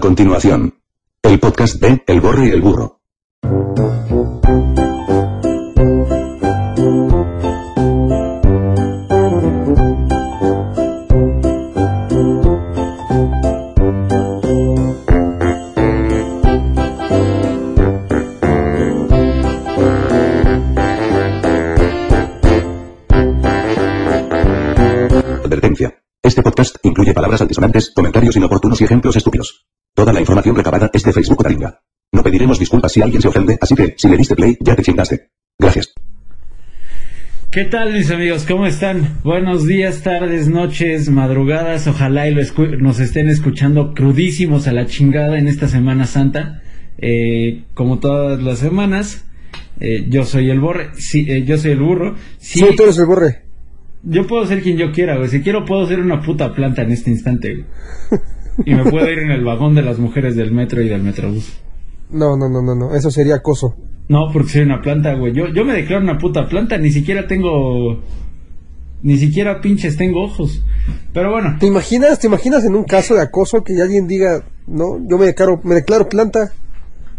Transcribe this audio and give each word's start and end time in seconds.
Continuación, 0.00 0.80
el 1.22 1.38
podcast 1.38 1.78
de 1.78 2.02
El 2.06 2.22
Borre 2.22 2.46
y 2.46 2.50
el 2.50 2.62
Burro. 2.62 3.00
Advertencia. 25.44 25.94
Este 26.22 26.42
podcast 26.42 26.76
incluye 26.82 27.12
palabras 27.12 27.42
altisonantes, 27.42 27.90
comentarios 27.94 28.36
inoportunos 28.36 28.80
y 28.80 28.84
ejemplos 28.84 29.16
estúpidos. 29.16 29.59
Información 30.40 30.56
recabada 30.56 30.90
es 30.94 31.02
de 31.02 31.12
Facebook 31.12 31.42
Taringa. 31.42 31.80
No 32.12 32.22
pediremos 32.22 32.58
disculpas 32.58 32.92
si 32.92 33.02
alguien 33.02 33.20
se 33.20 33.28
ofende, 33.28 33.58
así 33.60 33.74
que, 33.74 33.94
si 33.98 34.08
le 34.08 34.16
diste 34.16 34.34
play, 34.34 34.56
ya 34.60 34.74
te 34.74 34.82
chingaste. 34.82 35.28
Gracias. 35.58 35.92
¿Qué 37.50 37.64
tal 37.66 37.92
mis 37.92 38.10
amigos? 38.10 38.46
¿Cómo 38.48 38.64
están? 38.66 39.18
Buenos 39.22 39.66
días, 39.66 40.02
tardes, 40.02 40.48
noches, 40.48 41.10
madrugadas. 41.10 41.86
Ojalá 41.88 42.26
y 42.26 42.32
lo 42.34 42.40
escu- 42.40 42.78
nos 42.78 43.00
estén 43.00 43.28
escuchando 43.28 43.92
crudísimos 43.92 44.66
a 44.66 44.72
la 44.72 44.86
chingada 44.86 45.38
en 45.38 45.46
esta 45.46 45.68
Semana 45.68 46.06
Santa. 46.06 46.62
Eh, 46.96 47.64
como 47.74 47.98
todas 47.98 48.42
las 48.42 48.60
semanas, 48.60 49.26
eh, 49.78 50.06
yo 50.08 50.24
soy 50.24 50.48
el 50.48 50.60
borre, 50.60 50.88
sí, 50.94 51.26
eh, 51.28 51.44
yo 51.44 51.58
soy 51.58 51.72
el 51.72 51.80
burro. 51.80 52.16
Sí, 52.38 52.60
Sí, 52.60 52.76
tú 52.76 52.84
eres 52.84 52.96
el 52.98 53.04
borre. 53.06 53.42
yo 54.04 54.26
puedo 54.26 54.46
ser 54.46 54.62
quien 54.62 54.78
yo 54.78 54.90
quiera, 54.92 55.16
güey. 55.18 55.28
Si 55.28 55.42
quiero 55.42 55.66
puedo 55.66 55.86
ser 55.86 56.00
una 56.00 56.22
puta 56.22 56.54
planta 56.54 56.80
en 56.80 56.92
este 56.92 57.10
instante, 57.10 57.52
güey. 57.56 57.64
Y 58.64 58.74
me 58.74 58.84
puedo 58.84 59.10
ir 59.10 59.18
en 59.20 59.30
el 59.30 59.44
vagón 59.44 59.74
de 59.74 59.82
las 59.82 59.98
mujeres 59.98 60.36
del 60.36 60.52
metro 60.52 60.82
y 60.82 60.88
del 60.88 61.02
metrobús. 61.02 61.60
No, 62.10 62.36
no, 62.36 62.48
no, 62.48 62.62
no, 62.62 62.74
no. 62.74 62.94
Eso 62.94 63.10
sería 63.10 63.36
acoso. 63.36 63.76
No, 64.08 64.28
porque 64.32 64.50
soy 64.50 64.62
una 64.62 64.80
planta, 64.80 65.14
güey. 65.14 65.32
Yo, 65.32 65.46
yo 65.48 65.64
me 65.64 65.74
declaro 65.74 66.02
una 66.02 66.18
puta 66.18 66.48
planta, 66.48 66.76
ni 66.78 66.90
siquiera 66.90 67.26
tengo. 67.26 68.02
Ni 69.02 69.16
siquiera 69.16 69.60
pinches 69.60 69.96
tengo 69.96 70.24
ojos. 70.24 70.62
Pero 71.12 71.30
bueno, 71.30 71.56
¿Te 71.58 71.66
imaginas, 71.66 72.18
te 72.18 72.26
imaginas 72.26 72.64
en 72.64 72.74
un 72.74 72.84
caso 72.84 73.14
de 73.14 73.22
acoso 73.22 73.64
que 73.64 73.80
alguien 73.80 74.06
diga, 74.06 74.44
no, 74.66 74.98
yo 75.08 75.16
me 75.16 75.26
declaro, 75.26 75.60
me 75.64 75.74
declaro 75.74 76.08
planta, 76.08 76.52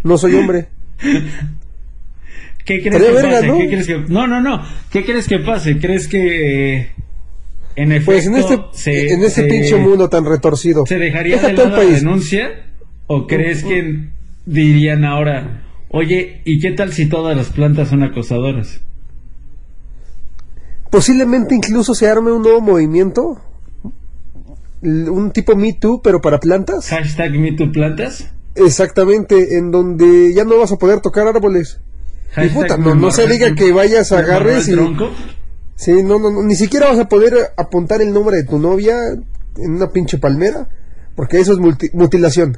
no 0.03 0.17
soy 0.17 0.35
hombre? 0.35 0.67
¿qué 2.65 2.81
crees 2.81 3.01
que 3.01 3.11
verga, 3.11 3.31
pase? 3.31 3.47
¿no? 3.47 3.57
¿Qué 3.57 3.67
crees 3.67 3.87
que.? 3.87 3.97
No, 4.07 4.27
no, 4.27 4.41
no. 4.41 4.61
¿Qué 4.91 5.03
crees 5.03 5.27
que 5.27 5.39
pase? 5.39 5.79
¿Crees 5.79 6.07
que. 6.07 6.91
En 7.75 7.91
efecto. 7.91 8.11
Pues 8.11 8.27
en 8.27 8.35
este, 8.35 8.59
se- 8.73 9.13
en 9.13 9.23
este 9.23 9.41
se- 9.41 9.47
pinche 9.47 9.75
mundo 9.77 10.09
tan 10.09 10.25
retorcido. 10.25 10.85
¿Se 10.85 10.97
dejaría 10.97 11.35
Deja 11.35 11.47
de 11.49 11.53
la 11.69 11.79
denuncia? 11.79 12.49
¿O 13.07 13.27
crees 13.27 13.63
que 13.63 14.07
dirían 14.45 15.03
ahora, 15.05 15.63
oye, 15.89 16.41
¿y 16.45 16.59
qué 16.59 16.71
tal 16.71 16.93
si 16.93 17.07
todas 17.07 17.35
las 17.35 17.49
plantas 17.49 17.89
son 17.89 18.03
acosadoras? 18.03 18.79
Posiblemente 20.89 21.55
incluso 21.55 21.95
se 21.95 22.07
arme 22.09 22.31
un 22.31 22.41
nuevo 22.41 22.59
movimiento, 22.59 23.39
un 24.81 25.31
tipo 25.31 25.55
Me 25.55 25.73
Too, 25.73 26.01
pero 26.03 26.19
para 26.19 26.39
plantas. 26.39 26.87
Hashtag 26.89 27.31
MeTooPlantas. 27.39 28.29
Exactamente, 28.55 29.57
en 29.57 29.71
donde 29.71 30.33
ya 30.33 30.43
no 30.43 30.57
vas 30.57 30.71
a 30.73 30.77
poder 30.77 30.99
tocar 30.99 31.27
árboles. 31.27 31.79
Y 32.31 32.33
Hashtag 32.33 32.53
puta, 32.53 32.77
no, 32.77 32.95
me 32.95 33.01
no 33.01 33.11
se 33.11 33.27
diga 33.27 33.55
que 33.55 33.71
vayas, 33.71 34.11
me 34.11 34.17
agarres 34.17 34.67
y... 34.67 34.73
tronco. 34.73 35.11
Sí, 35.83 36.03
no, 36.03 36.19
no, 36.19 36.29
no, 36.29 36.43
ni 36.43 36.53
siquiera 36.53 36.89
vas 36.89 36.99
a 36.99 37.09
poder 37.09 37.33
apuntar 37.57 38.01
el 38.03 38.13
nombre 38.13 38.37
de 38.37 38.43
tu 38.43 38.59
novia 38.59 38.95
en 39.57 39.71
una 39.71 39.89
pinche 39.89 40.19
palmera, 40.19 40.69
porque 41.15 41.39
eso 41.39 41.53
es 41.53 41.57
multi- 41.57 41.89
mutilación. 41.93 42.55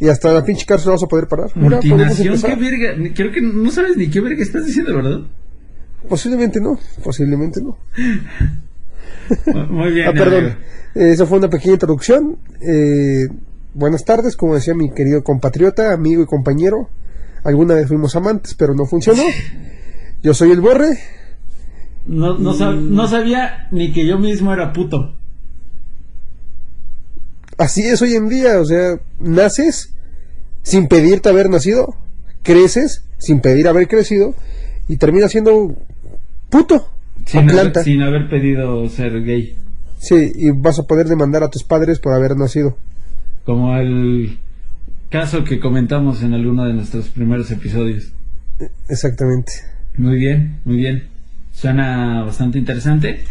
Y 0.00 0.08
hasta 0.08 0.32
la 0.32 0.42
pinche 0.42 0.64
cárcel 0.64 0.92
vas 0.92 1.02
a 1.02 1.06
poder 1.06 1.28
parar. 1.28 1.50
Mutilación, 1.54 2.40
qué 2.40 2.54
verga. 2.54 3.12
Creo 3.14 3.30
que 3.30 3.42
no 3.42 3.70
sabes 3.70 3.96
ni 3.98 4.08
qué 4.08 4.20
verga 4.22 4.42
estás 4.42 4.64
diciendo, 4.64 4.94
¿verdad? 4.94 5.20
Posiblemente 6.08 6.60
no, 6.62 6.78
posiblemente 7.04 7.60
no. 7.60 7.76
Muy 9.68 9.92
bien. 9.92 10.08
Ah, 10.08 10.12
perdón, 10.12 10.44
amigo. 10.44 10.56
Eh, 10.94 11.10
esa 11.12 11.26
fue 11.26 11.36
una 11.38 11.50
pequeña 11.50 11.74
introducción. 11.74 12.38
Eh, 12.62 13.28
buenas 13.74 14.04
tardes, 14.06 14.34
como 14.36 14.54
decía 14.54 14.72
mi 14.74 14.90
querido 14.92 15.22
compatriota, 15.22 15.92
amigo 15.92 16.22
y 16.22 16.26
compañero. 16.26 16.88
Alguna 17.44 17.74
vez 17.74 17.88
fuimos 17.88 18.16
amantes, 18.16 18.54
pero 18.54 18.74
no 18.74 18.86
funcionó. 18.86 19.22
Yo 20.22 20.32
soy 20.32 20.52
el 20.52 20.60
Borre. 20.62 20.98
No, 22.08 22.36
no, 22.38 22.54
sab- 22.54 22.80
no 22.80 23.06
sabía 23.06 23.68
ni 23.70 23.92
que 23.92 24.04
yo 24.06 24.18
mismo 24.18 24.52
era 24.52 24.72
puto. 24.72 25.14
Así 27.56 27.82
es 27.82 28.00
hoy 28.02 28.14
en 28.14 28.28
día, 28.28 28.60
o 28.60 28.64
sea, 28.64 28.98
naces 29.18 29.94
sin 30.62 30.86
pedirte 30.88 31.28
haber 31.28 31.50
nacido, 31.50 31.96
creces 32.42 33.04
sin 33.18 33.40
pedir 33.40 33.66
haber 33.68 33.88
crecido 33.88 34.34
y 34.86 34.96
terminas 34.96 35.32
siendo 35.32 35.74
puto 36.50 36.88
Sin 37.26 37.40
haber, 37.40 37.52
planta. 37.52 37.82
sin 37.82 38.02
haber 38.02 38.28
pedido 38.30 38.88
ser 38.88 39.22
gay. 39.24 39.56
Sí, 39.98 40.32
y 40.36 40.50
vas 40.50 40.78
a 40.78 40.84
poder 40.84 41.08
demandar 41.08 41.42
a 41.42 41.50
tus 41.50 41.64
padres 41.64 41.98
por 41.98 42.12
haber 42.14 42.36
nacido. 42.36 42.76
Como 43.44 43.76
el 43.76 44.38
caso 45.10 45.42
que 45.42 45.58
comentamos 45.58 46.22
en 46.22 46.34
alguno 46.34 46.64
de 46.64 46.74
nuestros 46.74 47.08
primeros 47.08 47.50
episodios. 47.50 48.12
Exactamente. 48.88 49.52
Muy 49.96 50.16
bien, 50.16 50.60
muy 50.64 50.76
bien. 50.76 51.08
Suena 51.60 52.22
bastante 52.22 52.56
interesante. 52.58 53.24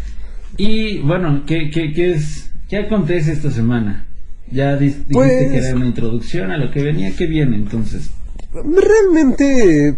Y 0.58 0.98
bueno, 0.98 1.44
¿qué, 1.46 1.70
qué, 1.70 1.94
qué 1.94 2.12
es, 2.12 2.50
qué 2.68 2.76
acontece 2.76 3.32
esta 3.32 3.50
semana? 3.50 4.06
Ya 4.50 4.76
di- 4.76 4.88
dijiste 4.88 5.14
Pues- 5.14 5.50
que 5.50 5.56
era 5.56 5.74
una 5.74 5.86
introducción 5.86 6.50
a 6.50 6.58
lo 6.58 6.70
que 6.70 6.82
venía, 6.82 7.10
¿qué 7.16 7.26
viene 7.26 7.56
entonces? 7.56 8.10
Realmente, 8.52 9.96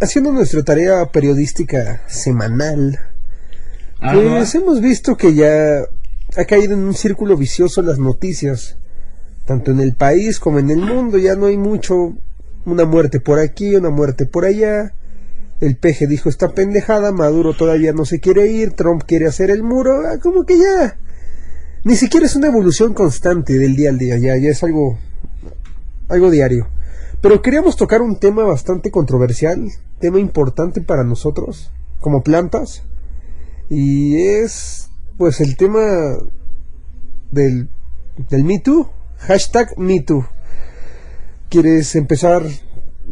haciendo 0.00 0.32
nuestra 0.32 0.62
tarea 0.62 1.04
periodística 1.06 2.02
semanal, 2.08 2.98
¿Algo 4.00 4.30
pues 4.36 4.54
hemos 4.54 4.80
visto 4.80 5.16
que 5.18 5.34
ya 5.34 5.80
ha 6.36 6.44
caído 6.46 6.72
en 6.72 6.80
un 6.80 6.94
círculo 6.94 7.36
vicioso 7.36 7.82
las 7.82 7.98
noticias, 7.98 8.78
tanto 9.44 9.70
en 9.70 9.80
el 9.80 9.94
país 9.94 10.40
como 10.40 10.58
en 10.58 10.70
el 10.70 10.78
mundo, 10.78 11.18
ya 11.18 11.34
no 11.34 11.46
hay 11.46 11.58
mucho, 11.58 12.14
una 12.64 12.86
muerte 12.86 13.20
por 13.20 13.38
aquí, 13.38 13.74
una 13.76 13.90
muerte 13.90 14.24
por 14.24 14.46
allá, 14.46 14.94
el 15.60 15.76
peje 15.76 16.06
dijo 16.06 16.28
esta 16.28 16.50
pendejada, 16.50 17.12
Maduro 17.12 17.54
todavía 17.54 17.92
no 17.92 18.04
se 18.04 18.20
quiere 18.20 18.46
ir, 18.46 18.72
Trump 18.72 19.02
quiere 19.06 19.26
hacer 19.26 19.50
el 19.50 19.62
muro, 19.62 20.06
ah, 20.06 20.18
como 20.18 20.44
que 20.44 20.58
ya, 20.58 20.98
ni 21.84 21.96
siquiera 21.96 22.26
es 22.26 22.36
una 22.36 22.48
evolución 22.48 22.94
constante 22.94 23.58
del 23.58 23.76
día 23.76 23.90
al 23.90 23.98
día, 23.98 24.16
ya, 24.16 24.36
ya 24.36 24.50
es 24.50 24.62
algo, 24.62 24.98
algo 26.08 26.30
diario. 26.30 26.68
Pero 27.20 27.42
queríamos 27.42 27.76
tocar 27.76 28.00
un 28.00 28.18
tema 28.18 28.44
bastante 28.44 28.90
controversial, 28.90 29.70
tema 29.98 30.18
importante 30.18 30.80
para 30.80 31.04
nosotros, 31.04 31.70
como 32.00 32.22
plantas, 32.22 32.82
y 33.68 34.16
es 34.16 34.88
pues 35.18 35.40
el 35.40 35.56
tema 35.56 36.16
del, 37.30 37.68
del 38.30 38.44
Me 38.44 38.58
Too, 38.58 38.88
hashtag 39.18 39.76
Me 39.78 40.00
Too. 40.00 40.24
¿Quieres 41.50 41.94
empezar 41.96 42.42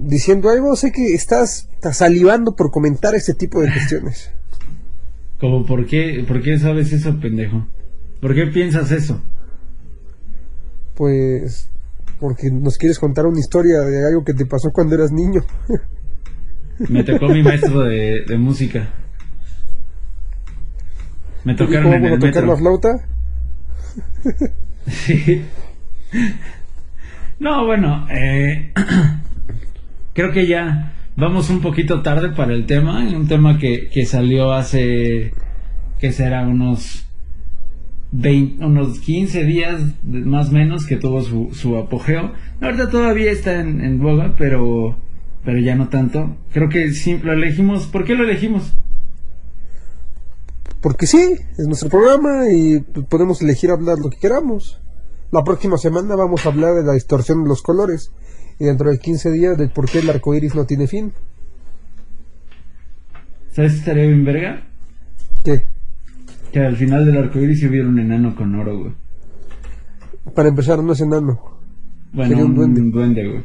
diciendo 0.00 0.50
algo? 0.50 0.74
Sé 0.76 0.92
que 0.92 1.14
estás, 1.14 1.68
estás 1.74 1.98
salivando 1.98 2.54
por 2.54 2.70
comentar 2.70 3.14
este 3.14 3.34
tipo 3.34 3.60
de 3.60 3.72
cuestiones. 3.72 4.30
Como, 5.40 5.64
¿por 5.64 5.86
qué, 5.86 6.24
¿por 6.26 6.42
qué 6.42 6.58
sabes 6.58 6.92
eso, 6.92 7.18
pendejo? 7.20 7.66
¿Por 8.20 8.34
qué 8.34 8.46
piensas 8.46 8.90
eso? 8.90 9.22
Pues 10.96 11.70
porque 12.18 12.50
nos 12.50 12.76
quieres 12.76 12.98
contar 12.98 13.26
una 13.26 13.38
historia 13.38 13.78
de 13.80 14.04
algo 14.08 14.24
que 14.24 14.34
te 14.34 14.44
pasó 14.46 14.70
cuando 14.72 14.96
eras 14.96 15.12
niño. 15.12 15.42
Me 16.88 17.04
tocó 17.04 17.28
mi 17.28 17.42
maestro 17.42 17.82
de, 17.84 18.24
de 18.26 18.36
música. 18.38 18.88
Me 21.44 21.52
¿Y 21.52 21.56
tocaron 21.56 21.92
en 21.92 22.04
el 22.04 22.18
tocar 22.18 22.42
metro. 22.42 22.46
la 22.46 22.56
flauta? 22.56 23.08
Sí. 24.86 25.44
No, 27.40 27.66
bueno, 27.66 28.06
eh, 28.10 28.72
creo 30.18 30.32
que 30.32 30.48
ya 30.48 30.96
vamos 31.14 31.48
un 31.48 31.60
poquito 31.60 32.02
tarde 32.02 32.30
para 32.30 32.52
el 32.52 32.66
tema, 32.66 33.06
un 33.06 33.28
tema 33.28 33.56
que, 33.56 33.88
que 33.88 34.04
salió 34.04 34.52
hace, 34.52 35.32
que 36.00 36.10
será 36.10 36.42
unos 36.42 37.06
20, 38.10 38.64
unos 38.64 38.98
15 38.98 39.44
días 39.44 39.80
más 40.02 40.48
o 40.48 40.52
menos 40.54 40.86
que 40.86 40.96
tuvo 40.96 41.22
su, 41.22 41.50
su 41.52 41.76
apogeo. 41.76 42.32
Ahorita 42.60 42.90
todavía 42.90 43.30
está 43.30 43.60
en, 43.60 43.80
en 43.80 44.00
boga, 44.00 44.34
pero, 44.36 44.96
pero 45.44 45.60
ya 45.60 45.76
no 45.76 45.88
tanto. 45.88 46.36
Creo 46.52 46.68
que 46.68 46.90
sí, 46.90 47.16
lo 47.18 47.32
elegimos. 47.32 47.86
¿Por 47.86 48.04
qué 48.04 48.16
lo 48.16 48.24
elegimos? 48.24 48.74
Porque 50.80 51.06
sí, 51.06 51.36
es 51.56 51.66
nuestro 51.68 51.90
programa 51.90 52.50
y 52.50 52.80
podemos 53.08 53.40
elegir 53.40 53.70
hablar 53.70 53.98
lo 54.02 54.10
que 54.10 54.18
queramos. 54.18 54.80
La 55.30 55.44
próxima 55.44 55.78
semana 55.78 56.16
vamos 56.16 56.44
a 56.44 56.48
hablar 56.48 56.74
de 56.74 56.82
la 56.82 56.94
distorsión 56.94 57.44
de 57.44 57.50
los 57.50 57.62
colores 57.62 58.10
y 58.58 58.64
dentro 58.64 58.90
de 58.90 58.98
15 58.98 59.30
días 59.30 59.56
del 59.56 59.70
por 59.70 59.88
qué 59.88 60.00
el 60.00 60.10
arco 60.10 60.34
iris 60.34 60.54
no 60.54 60.64
tiene 60.66 60.86
fin. 60.86 61.12
¿Sabes 63.52 63.72
qué 63.72 63.78
estaría 63.78 64.06
bien 64.06 64.24
verga? 64.24 64.62
¿Qué? 65.44 65.64
Que 66.52 66.60
al 66.60 66.76
final 66.76 67.04
del 67.06 67.16
arco 67.18 67.38
iris 67.40 67.62
hubiera 67.64 67.88
un 67.88 67.98
enano 67.98 68.34
con 68.34 68.54
oro, 68.54 68.78
güey. 68.78 68.92
Para 70.34 70.48
empezar, 70.48 70.82
no 70.82 70.92
es 70.92 71.00
enano. 71.00 71.40
Bueno, 72.12 72.30
Sería 72.30 72.44
un 72.44 72.54
duende. 72.54 72.80
un 72.80 72.90
duende, 72.90 73.28
güey. 73.28 73.44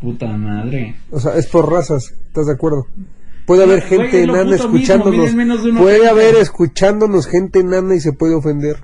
Puta 0.00 0.28
madre. 0.36 0.94
O 1.10 1.20
sea, 1.20 1.36
es 1.36 1.46
por 1.46 1.70
razas, 1.70 2.14
¿estás 2.28 2.46
de 2.46 2.52
acuerdo? 2.54 2.86
Puede 3.46 3.64
haber 3.64 3.82
gente 3.82 4.22
enana 4.22 4.44
mismo, 4.52 4.76
escuchándonos. 4.76 5.34
Puede 5.78 6.08
haber 6.08 6.36
escuchándonos 6.36 7.26
gente 7.26 7.60
enana 7.60 7.94
y 7.94 8.00
se 8.00 8.12
puede 8.12 8.34
ofender. 8.34 8.76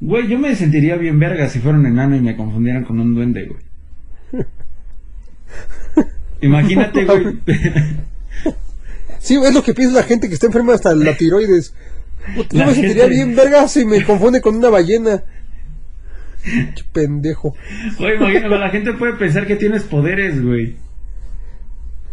Güey, 0.00 0.28
yo 0.28 0.38
me 0.38 0.54
sentiría 0.54 0.96
bien 0.96 1.18
verga 1.18 1.48
si 1.48 1.58
fuera 1.58 1.78
un 1.78 1.86
enano 1.86 2.16
y 2.16 2.20
me 2.20 2.36
confundieran 2.36 2.84
con 2.84 3.00
un 3.00 3.14
duende, 3.14 3.46
güey. 3.46 3.60
Imagínate, 6.40 7.04
güey. 7.04 7.38
Sí, 9.18 9.36
es 9.36 9.54
lo 9.54 9.62
que 9.62 9.72
piensa 9.72 9.94
la 9.98 10.02
gente 10.02 10.26
que 10.26 10.34
está 10.34 10.46
enferma 10.46 10.74
hasta 10.74 10.96
la 10.96 11.16
tiroides. 11.16 11.72
La 12.50 12.64
Yo 12.64 12.66
me 12.66 12.74
sentiría 12.74 13.06
bien 13.06 13.36
verga 13.36 13.68
si 13.68 13.84
me 13.84 14.04
confunde 14.04 14.40
con 14.40 14.56
una 14.56 14.68
ballena. 14.68 15.22
Qué 16.42 16.82
pendejo. 16.92 17.54
Güey, 18.00 18.16
imagínate, 18.16 18.48
la 18.48 18.70
gente 18.70 18.92
puede 18.94 19.12
pensar 19.12 19.46
que 19.46 19.54
tienes 19.54 19.84
poderes, 19.84 20.42
güey. 20.44 20.76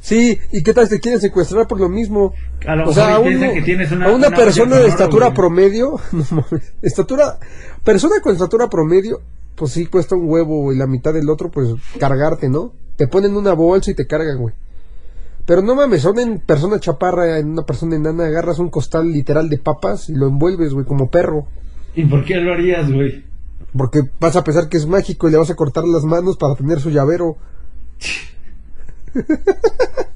Sí, 0.01 0.39
¿y 0.51 0.61
qué 0.61 0.71
tal 0.71 0.87
te 0.87 0.99
quieren 0.99 1.19
secuestrar 1.19 1.67
por 1.67 1.79
lo 1.79 1.89
mismo? 1.89 2.35
A 2.67 2.75
lo 2.75 2.89
o 2.89 2.93
sea, 2.93 3.15
a, 3.15 3.19
uno- 3.19 3.53
que 3.53 3.61
tienes 3.63 3.91
una- 3.91 4.05
a 4.05 4.09
una 4.09 4.27
una 4.27 4.37
persona 4.37 4.75
de 4.75 4.83
oro, 4.83 4.89
estatura 4.91 5.33
promedio, 5.33 5.99
no 6.11 6.23
mames, 6.29 6.73
estatura, 6.83 7.39
persona 7.83 8.21
con 8.21 8.33
estatura 8.33 8.69
promedio, 8.69 9.19
pues 9.59 9.73
sí 9.73 9.85
cuesta 9.85 10.15
un 10.15 10.29
huevo 10.29 10.71
y 10.71 10.77
la 10.77 10.87
mitad 10.87 11.13
del 11.13 11.29
otro, 11.29 11.51
pues 11.51 11.67
cargarte, 11.99 12.47
¿no? 12.47 12.71
Te 12.95 13.07
ponen 13.07 13.35
una 13.35 13.51
bolsa 13.53 13.91
y 13.91 13.93
te 13.93 14.07
cargan, 14.07 14.37
güey. 14.37 14.55
Pero 15.45 15.61
no 15.61 15.75
mames, 15.75 16.01
son 16.01 16.17
en 16.19 16.39
persona 16.39 16.79
chaparra, 16.79 17.39
en 17.39 17.49
una 17.49 17.63
persona 17.63 17.97
enana, 17.97 18.27
agarras 18.27 18.59
un 18.59 18.69
costal 18.69 19.11
literal 19.11 19.49
de 19.49 19.57
papas 19.57 20.07
y 20.09 20.15
lo 20.15 20.27
envuelves, 20.27 20.73
güey, 20.73 20.85
como 20.85 21.09
perro. 21.09 21.45
¿Y 21.93 22.05
por 22.05 22.23
qué 22.23 22.35
lo 22.35 22.53
harías, 22.53 22.89
güey? 22.89 23.25
Porque 23.75 24.03
vas 24.19 24.37
a 24.37 24.43
pensar 24.43 24.69
que 24.69 24.77
es 24.77 24.85
mágico 24.87 25.27
y 25.27 25.31
le 25.31 25.37
vas 25.37 25.49
a 25.49 25.55
cortar 25.55 25.83
las 25.85 26.05
manos 26.05 26.37
para 26.37 26.55
tener 26.55 26.79
su 26.79 26.89
llavero. 26.89 27.35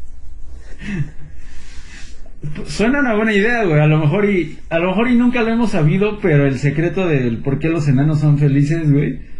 Suena 2.66 3.00
una 3.00 3.16
buena 3.16 3.34
idea, 3.34 3.66
güey. 3.66 3.80
A 3.80 3.88
lo 3.88 3.98
mejor 4.00 4.30
y 4.30 4.60
a 4.70 4.80
lo 4.80 4.90
mejor 4.90 5.10
y 5.10 5.16
nunca 5.16 5.42
lo 5.42 5.50
hemos 5.50 5.72
sabido, 5.72 6.20
pero 6.22 6.46
el 6.46 6.60
secreto 6.60 7.08
del 7.08 7.42
por 7.42 7.60
qué 7.60 7.70
los 7.70 7.88
enanos 7.88 8.20
son 8.20 8.38
felices, 8.38 8.92
güey, 8.92 9.33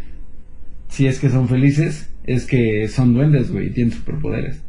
si 0.94 1.08
es 1.08 1.18
que 1.18 1.28
son 1.28 1.48
felices, 1.48 2.08
es 2.22 2.46
que 2.46 2.86
son 2.86 3.14
duendes, 3.14 3.50
güey, 3.50 3.66
y 3.66 3.70
tienen 3.72 3.92
superpoderes. 3.92 4.60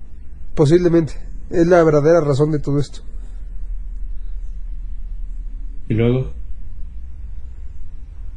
Posiblemente. 0.55 1.13
Es 1.51 1.67
la 1.67 1.83
verdadera 1.83 2.19
razón 2.21 2.51
de 2.51 2.57
todo 2.57 2.79
esto. 2.79 3.01
Y 5.87 5.93
luego, 5.93 6.33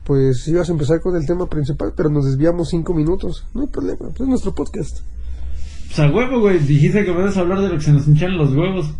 Pues 0.05 0.47
ibas 0.49 0.69
a 0.69 0.73
empezar 0.73 1.01
con 1.01 1.17
el 1.17 1.27
tema 1.27 1.47
principal, 1.49 1.93
pero 1.97 2.11
nos 2.11 2.27
desviamos 2.27 2.69
cinco 2.69 2.93
minutos. 2.93 3.47
No 3.55 3.63
hay 3.63 3.69
problema, 3.69 4.09
pues 4.11 4.21
es 4.21 4.29
nuestro 4.29 4.55
podcast. 4.55 5.01
pues 5.87 5.99
a 5.99 6.11
huevo, 6.11 6.41
güey, 6.41 6.59
dijiste 6.59 7.05
que 7.07 7.11
vas 7.11 7.37
a 7.37 7.41
hablar 7.41 7.61
de 7.63 7.69
lo 7.69 7.75
que 7.77 7.85
se 7.85 7.93
nos 7.93 8.07
hinchan 8.07 8.37
los 8.37 8.55
huevos. 8.55 8.91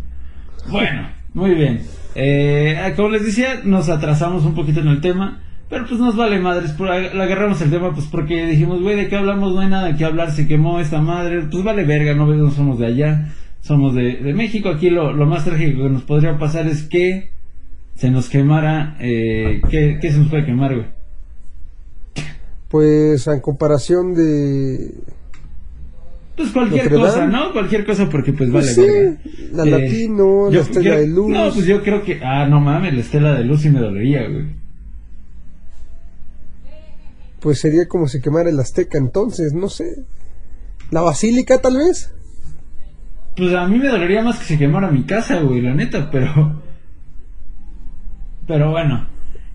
Bueno, 0.67 1.09
muy 1.35 1.53
bien. 1.53 1.83
Eh, 2.15 2.93
como 2.95 3.09
les 3.09 3.23
decía, 3.23 3.61
nos 3.63 3.87
atrasamos 3.89 4.45
un 4.45 4.55
poquito 4.55 4.79
en 4.79 4.87
el 4.87 5.01
tema, 5.01 5.43
pero 5.69 5.85
pues 5.87 5.99
nos 5.99 6.15
vale 6.15 6.39
madres, 6.39 6.71
por, 6.71 6.89
agarramos 6.89 7.61
el 7.61 7.69
tema 7.69 7.93
pues 7.93 8.07
porque 8.07 8.45
dijimos, 8.47 8.81
güey, 8.81 8.95
¿de 8.95 9.07
qué 9.07 9.15
hablamos? 9.15 9.53
No 9.53 9.61
hay 9.61 9.69
nada 9.69 9.87
de 9.87 9.95
qué 9.95 10.05
hablar, 10.05 10.31
se 10.31 10.47
quemó 10.47 10.79
esta 10.79 10.99
madre, 11.01 11.43
pues 11.49 11.63
vale 11.63 11.83
verga, 11.85 12.15
no 12.15 12.25
no 12.25 12.51
somos 12.51 12.79
de 12.79 12.87
allá, 12.87 13.33
somos 13.61 13.93
de, 13.93 14.17
de 14.17 14.33
México, 14.33 14.69
aquí 14.69 14.89
lo, 14.89 15.13
lo 15.13 15.25
más 15.25 15.45
trágico 15.45 15.83
que 15.83 15.89
nos 15.89 16.03
podría 16.03 16.37
pasar 16.37 16.67
es 16.67 16.83
que 16.83 17.29
se 17.95 18.09
nos 18.09 18.29
quemara, 18.29 18.95
eh, 18.99 19.61
¿qué, 19.69 19.99
¿qué 20.01 20.11
se 20.11 20.19
nos 20.19 20.29
puede 20.29 20.45
quemar, 20.45 20.73
güey? 20.73 20.87
Pues 22.69 23.27
en 23.27 23.41
comparación 23.41 24.13
de... 24.13 24.93
Pues 26.37 26.51
cualquier 26.51 26.89
cosa. 26.93 27.25
¿no? 27.27 27.51
Cualquier 27.51 27.85
cosa 27.85 28.09
porque 28.09 28.31
pues 28.31 28.49
Pues 28.49 28.63
vale 28.63 28.73
sí, 28.73 28.81
verga. 28.81 29.19
la 29.51 29.63
Eh, 29.65 29.69
Latino, 29.71 30.49
la 30.49 30.59
Estela 30.61 30.95
de 30.95 31.07
Luz. 31.07 31.29
No, 31.29 31.51
pues 31.51 31.65
yo 31.65 31.83
creo 31.83 32.03
que... 32.03 32.21
Ah, 32.23 32.47
no 32.47 32.61
mames, 32.61 32.93
la 32.93 32.99
estela 33.01 33.33
de 33.33 33.43
luz 33.43 33.61
sí 33.61 33.69
me 33.69 33.79
dolería, 33.79 34.27
güey. 34.29 34.45
Pues 37.41 37.59
sería 37.59 37.87
como 37.87 38.07
si 38.07 38.21
quemara 38.21 38.49
el 38.49 38.59
Azteca 38.59 38.97
entonces, 38.97 39.53
no 39.53 39.69
sé. 39.69 40.03
¿La 40.91 41.01
Basílica 41.01 41.59
tal 41.61 41.77
vez? 41.77 42.11
Pues 43.37 43.53
a 43.53 43.67
mí 43.67 43.77
me 43.79 43.87
dolería 43.87 44.21
más 44.23 44.39
que 44.39 44.45
se 44.45 44.57
quemara 44.57 44.91
mi 44.91 45.03
casa, 45.05 45.39
güey, 45.41 45.61
la 45.61 45.73
neta, 45.73 46.09
pero... 46.11 46.61
Pero 48.47 48.71
bueno. 48.71 49.07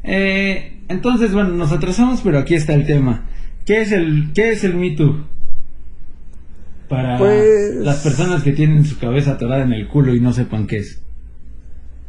Eh, 0.03 0.81
entonces, 0.89 1.33
bueno, 1.33 1.51
nos 1.51 1.73
atrasamos, 1.73 2.21
pero 2.23 2.39
aquí 2.39 2.55
está 2.55 2.75
el 2.75 2.87
tema. 2.87 3.27
¿Qué 3.67 3.81
es 3.83 3.93
el, 3.93 4.31
qué 4.35 4.53
es 4.53 4.65
el 4.65 4.75
Me 4.77 4.93
Too? 4.93 5.27
Para 6.89 7.19
Pues- 7.19 7.75
las 7.77 8.03
personas 8.03 8.43
que 8.43 8.53
tienen 8.53 8.85
su 8.85 8.99
cabeza 8.99 9.33
atorada 9.33 9.65
en 9.65 9.73
el 9.73 9.89
culo 9.89 10.15
y 10.15 10.21
no 10.21 10.33
sepan 10.33 10.67
qué 10.67 10.79
es. 10.79 11.01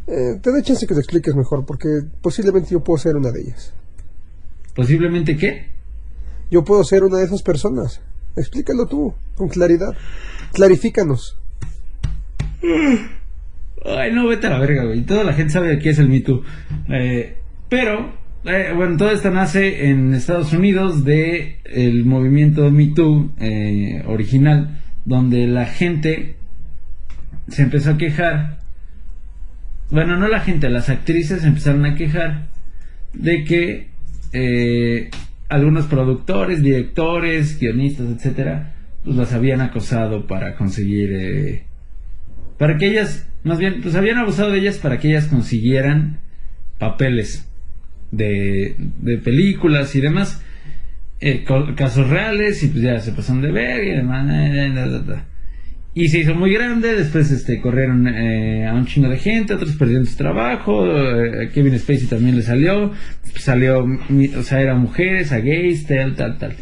Eh, 0.08 0.40
te 0.42 0.52
doy 0.52 0.62
chance 0.62 0.86
que 0.86 0.94
te 0.94 1.00
expliques 1.00 1.34
mejor, 1.36 1.66
porque 1.66 1.88
posiblemente 2.22 2.70
yo 2.72 2.84
puedo 2.84 2.98
ser 3.00 3.16
una 3.16 3.32
de 3.32 3.42
ellas. 3.42 3.74
¿Posiblemente 4.76 5.38
qué? 5.38 5.70
Yo 6.52 6.64
puedo 6.64 6.84
ser 6.84 7.04
una 7.04 7.18
de 7.18 7.26
esas 7.26 7.42
personas. 7.42 8.02
Explícalo 8.36 8.86
tú, 8.86 9.14
con 9.36 9.48
claridad. 9.48 9.96
Clarifícanos. 10.54 11.40
Ay, 13.86 14.12
no, 14.12 14.28
vete 14.28 14.48
a 14.48 14.52
la 14.52 14.60
verga, 14.60 14.84
güey. 14.84 15.02
Toda 15.04 15.24
la 15.24 15.34
gente 15.34 15.54
sabe 15.54 15.80
qué 15.80 15.92
es 15.92 16.00
el 16.00 16.10
Me 16.10 16.20
Too. 16.20 16.44
Eh, 16.90 17.38
pero, 17.70 18.14
eh, 18.44 18.74
bueno, 18.76 18.98
todo 18.98 19.12
esto 19.12 19.32
nace 19.32 19.90
en 19.90 20.14
Estados 20.14 20.52
Unidos 20.54 21.06
de 21.06 21.60
el 21.64 22.04
movimiento 22.04 22.70
Me 22.70 22.88
Too 22.88 23.32
eh, 23.40 24.04
original, 24.08 24.82
donde 25.06 25.48
la 25.48 25.66
gente 25.66 26.36
se 27.48 27.64
empezó 27.64 27.92
a 27.92 27.98
quejar. 27.98 28.60
Bueno, 29.92 30.18
no 30.18 30.28
la 30.28 30.42
gente, 30.42 30.70
las 30.70 30.90
actrices 30.90 31.44
empezaron 31.44 31.86
a 31.86 31.96
quejar 31.96 32.48
de 33.14 33.44
que 33.46 33.95
eh, 34.38 35.10
algunos 35.48 35.86
productores, 35.86 36.62
directores, 36.62 37.58
guionistas, 37.58 38.08
etcétera, 38.10 38.74
pues 39.04 39.16
las 39.16 39.32
habían 39.32 39.62
acosado 39.62 40.28
para 40.28 40.56
conseguir 40.56 41.14
eh, 41.14 41.64
para 42.58 42.78
que 42.78 42.88
ellas, 42.88 43.30
más 43.44 43.60
bien, 43.60 43.82
pues 43.82 43.96
habían 43.96 44.18
abusado 44.18 44.52
de 44.52 44.60
ellas 44.60 44.78
para 44.78 45.00
que 45.00 45.10
ellas 45.10 45.28
consiguieran 45.28 46.20
papeles 46.80 47.50
de, 48.12 48.76
películas 49.24 49.96
y 49.96 50.02
demás, 50.02 50.42
eh, 51.22 51.46
casos 51.76 52.10
reales 52.10 52.62
y 52.64 52.68
pues 52.68 52.84
ya 52.84 53.00
se 53.00 53.14
pasaron 53.14 53.42
de 53.42 53.52
ver 53.52 53.84
y 53.84 53.92
demás. 53.92 54.28
Y 55.98 56.10
se 56.10 56.20
hizo 56.20 56.36
muy 56.36 56.54
grande, 56.54 56.94
después 56.94 57.32
este 57.32 57.62
corrieron 57.62 58.06
eh, 58.08 58.68
a 58.68 58.74
un 58.74 58.86
chingo 58.86 59.08
de 59.08 59.18
gente, 59.18 59.54
otros 59.54 59.78
perdieron 59.78 60.06
su 60.06 60.18
trabajo, 60.18 60.86
eh, 60.86 61.50
Kevin 61.54 61.80
Spacey 61.80 62.08
también 62.08 62.36
le 62.36 62.42
salió, 62.42 62.92
salió, 63.38 63.88
mi- 64.10 64.28
o 64.36 64.44
sea, 64.44 64.60
eran 64.62 64.82
mujeres, 64.82 65.32
a 65.32 65.40
gays, 65.40 65.88
tal, 65.88 66.14
tal, 66.16 66.38
tal. 66.38 66.54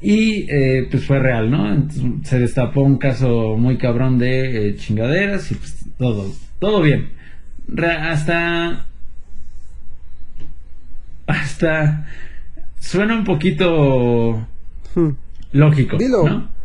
Y 0.00 0.46
eh, 0.50 0.88
pues 0.90 1.04
fue 1.06 1.20
real, 1.20 1.48
¿no? 1.48 1.72
Entonces, 1.72 2.02
se 2.28 2.40
destapó 2.40 2.82
un 2.82 2.98
caso 2.98 3.56
muy 3.56 3.78
cabrón 3.78 4.18
de 4.18 4.74
chingaderas 4.78 5.48
y 5.52 5.54
pues 5.54 5.86
todo, 5.96 6.34
todo 6.58 6.82
bien. 6.82 7.10
Re- 7.68 7.92
hasta... 7.92 8.84
Hasta... 11.26 12.06
Suena 12.80 13.14
un 13.16 13.24
poquito 13.24 14.46
Hmm. 14.94 15.10
lógico, 15.52 15.96
Dilo. 15.98 16.24
¿no? 16.28 16.55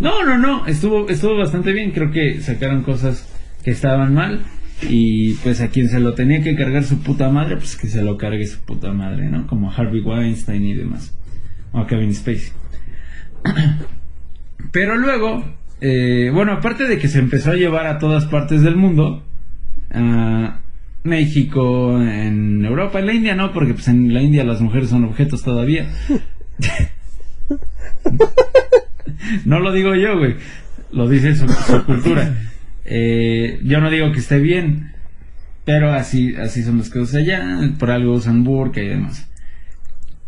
No, 0.00 0.24
no, 0.24 0.38
no, 0.38 0.66
estuvo, 0.66 1.08
estuvo 1.08 1.36
bastante 1.36 1.72
bien, 1.72 1.92
creo 1.92 2.10
que 2.10 2.40
sacaron 2.40 2.82
cosas 2.82 3.28
que 3.62 3.70
estaban 3.70 4.12
mal 4.14 4.40
y 4.82 5.34
pues 5.34 5.60
a 5.60 5.68
quien 5.68 5.88
se 5.88 6.00
lo 6.00 6.14
tenía 6.14 6.42
que 6.42 6.56
cargar 6.56 6.84
su 6.84 6.98
puta 7.00 7.28
madre, 7.30 7.56
pues 7.56 7.76
que 7.76 7.86
se 7.86 8.02
lo 8.02 8.16
cargue 8.18 8.46
su 8.46 8.60
puta 8.60 8.92
madre, 8.92 9.30
¿no? 9.30 9.46
Como 9.46 9.70
a 9.70 9.74
Harvey 9.74 10.00
Weinstein 10.00 10.64
y 10.64 10.74
demás, 10.74 11.16
o 11.72 11.78
a 11.78 11.86
Kevin 11.86 12.14
Spacey. 12.14 12.52
Pero 14.72 14.96
luego, 14.96 15.44
eh, 15.80 16.30
bueno, 16.34 16.52
aparte 16.52 16.84
de 16.84 16.98
que 16.98 17.08
se 17.08 17.20
empezó 17.20 17.52
a 17.52 17.56
llevar 17.56 17.86
a 17.86 17.98
todas 17.98 18.26
partes 18.26 18.62
del 18.62 18.76
mundo, 18.76 19.24
a 19.92 20.60
México, 21.04 22.00
en 22.00 22.64
Europa, 22.64 22.98
en 22.98 23.06
la 23.06 23.14
India 23.14 23.34
no, 23.36 23.52
porque 23.52 23.74
pues 23.74 23.86
en 23.88 24.12
la 24.12 24.22
India 24.22 24.42
las 24.44 24.60
mujeres 24.60 24.88
son 24.90 25.04
objetos 25.04 25.42
todavía. 25.42 25.88
No 29.44 29.60
lo 29.60 29.72
digo 29.72 29.94
yo, 29.94 30.18
güey. 30.18 30.36
Lo 30.92 31.08
dice 31.08 31.34
su, 31.34 31.46
cultura. 31.84 32.36
Eh, 32.84 33.60
yo 33.64 33.80
no 33.80 33.90
digo 33.90 34.12
que 34.12 34.20
esté 34.20 34.38
bien, 34.38 34.92
pero 35.64 35.92
así, 35.92 36.36
así 36.36 36.62
son 36.62 36.78
las 36.78 36.90
cosas 36.90 37.16
allá. 37.16 37.58
Por 37.78 37.90
algo 37.90 38.14
usan 38.14 38.44
burka 38.44 38.80
y 38.80 38.88
demás. 38.88 39.28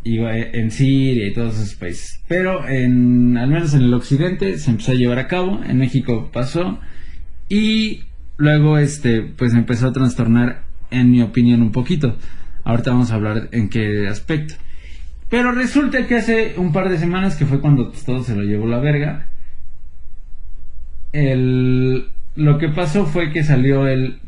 Y 0.02 0.18
eh, 0.18 0.50
en 0.54 0.70
Siria 0.70 1.26
y 1.26 1.32
todos 1.32 1.58
esos 1.58 1.74
países. 1.74 2.22
Pero 2.28 2.68
en, 2.68 3.36
al 3.36 3.48
menos 3.48 3.74
en 3.74 3.82
el 3.82 3.94
occidente 3.94 4.58
se 4.58 4.70
empezó 4.70 4.92
a 4.92 4.96
llevar 4.96 5.18
a 5.18 5.28
cabo. 5.28 5.62
En 5.64 5.78
México 5.78 6.30
pasó. 6.32 6.80
Y 7.48 8.04
luego, 8.36 8.78
este, 8.78 9.22
pues 9.22 9.54
empezó 9.54 9.88
a 9.88 9.92
trastornar, 9.92 10.64
en 10.90 11.10
mi 11.10 11.22
opinión, 11.22 11.62
un 11.62 11.72
poquito. 11.72 12.16
Ahorita 12.64 12.90
vamos 12.90 13.12
a 13.12 13.14
hablar 13.14 13.48
en 13.52 13.68
qué 13.68 14.08
aspecto. 14.08 14.54
Pero 15.28 15.52
resulta 15.52 16.06
que 16.06 16.16
hace 16.16 16.54
un 16.56 16.72
par 16.72 16.88
de 16.88 16.98
semanas, 16.98 17.36
que 17.36 17.46
fue 17.46 17.60
cuando 17.60 17.90
todo 17.90 18.22
se 18.22 18.36
lo 18.36 18.42
llevó 18.42 18.66
la 18.66 18.78
verga, 18.78 19.28
el, 21.12 22.08
lo 22.36 22.58
que 22.58 22.68
pasó 22.68 23.06
fue 23.06 23.32
que 23.32 23.42
salió 23.42 23.88
el... 23.88 24.20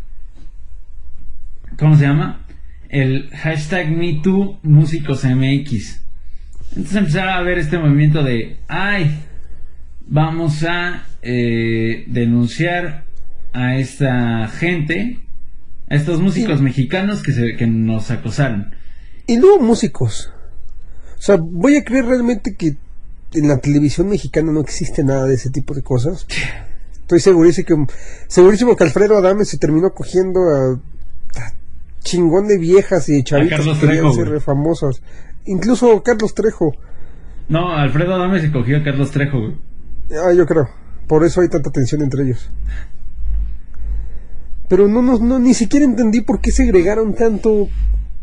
¿Cómo 1.79 1.97
se 1.97 2.07
llama? 2.07 2.41
El 2.89 3.31
hashtag 3.31 3.91
MeTooMúsicosMX. 3.91 6.03
Entonces 6.71 6.97
empezaron 6.97 7.35
a 7.35 7.43
ver 7.43 7.59
este 7.59 7.79
movimiento 7.79 8.25
de, 8.25 8.57
ay, 8.67 9.21
vamos 10.07 10.65
a 10.65 11.05
eh, 11.23 12.05
denunciar 12.09 13.05
a 13.53 13.77
esta 13.77 14.49
gente, 14.49 15.21
a 15.89 15.95
estos 15.95 16.21
músicos 16.21 16.61
mexicanos 16.61 17.23
que, 17.23 17.33
se, 17.33 17.55
que 17.57 17.67
nos 17.67 18.11
acosaron. 18.11 18.75
Y 19.27 19.39
luego 19.39 19.61
músicos. 19.61 20.33
O 21.19 21.23
sea, 21.23 21.37
voy 21.41 21.77
a 21.77 21.85
creer 21.85 22.07
realmente 22.07 22.55
que 22.55 22.77
en 23.35 23.49
la 23.49 23.59
televisión 23.59 24.09
mexicana 24.09 24.53
no 24.53 24.61
existe 24.61 25.03
nada 25.05 25.27
de 25.27 25.35
ese 25.35 25.51
tipo 25.51 25.75
de 25.75 25.83
cosas. 25.83 26.27
Estoy 27.01 27.21
segurísimo 27.21 27.67
que, 27.87 27.95
segurísimo 28.29 28.77
que 28.77 28.85
Alfredo 28.85 29.17
Adame 29.17 29.45
se 29.45 29.59
terminó 29.59 29.93
cogiendo 29.93 30.41
a, 30.49 30.73
a 31.41 31.53
chingón 32.03 32.47
de 32.49 32.59
viejas 32.59 33.09
y 33.09 33.23
chavitas 33.25 33.59
Carlos 33.59 33.79
que 33.79 33.87
querían 33.87 34.03
Trejo, 34.05 34.15
ser 34.15 34.25
güey. 34.27 34.39
re 34.39 34.41
famosas. 34.41 35.03
Incluso 35.47 36.03
Carlos 36.03 36.35
Trejo. 36.35 36.75
No, 37.49 37.75
Alfredo 37.75 38.15
Adame 38.15 38.41
se 38.41 38.53
cogió 38.53 38.79
a 38.79 38.85
Carlos 38.85 39.11
Trejo, 39.11 39.41
güey. 39.41 39.55
Ah, 40.25 40.33
yo 40.33 40.47
creo. 40.47 40.69
Por 41.07 41.25
eso 41.25 41.41
hay 41.41 41.49
tanta 41.49 41.71
tensión 41.71 42.03
entre 42.03 42.25
ellos. 42.25 42.51
Pero 44.69 44.87
no, 44.87 45.01
no, 45.01 45.19
no, 45.19 45.39
ni 45.39 45.55
siquiera 45.55 45.85
entendí 45.87 46.21
por 46.21 46.41
qué 46.41 46.51
segregaron 46.51 47.15
tanto 47.15 47.69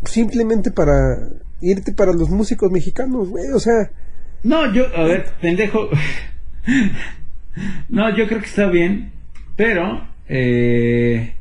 simplemente 0.03 0.69
para 0.71 1.17
irte 1.61 1.93
para 1.93 2.13
los 2.13 2.29
músicos 2.29 2.71
mexicanos, 2.71 3.29
güey. 3.29 3.45
O 3.53 3.59
sea, 3.59 3.91
No, 4.43 4.71
yo, 4.73 4.85
a 4.95 5.03
ver, 5.03 5.25
pendejo. 5.41 5.89
no, 7.89 8.15
yo 8.15 8.27
creo 8.27 8.39
que 8.39 8.45
está 8.47 8.67
bien, 8.67 9.11
pero, 9.55 10.07
eh, 10.27 11.35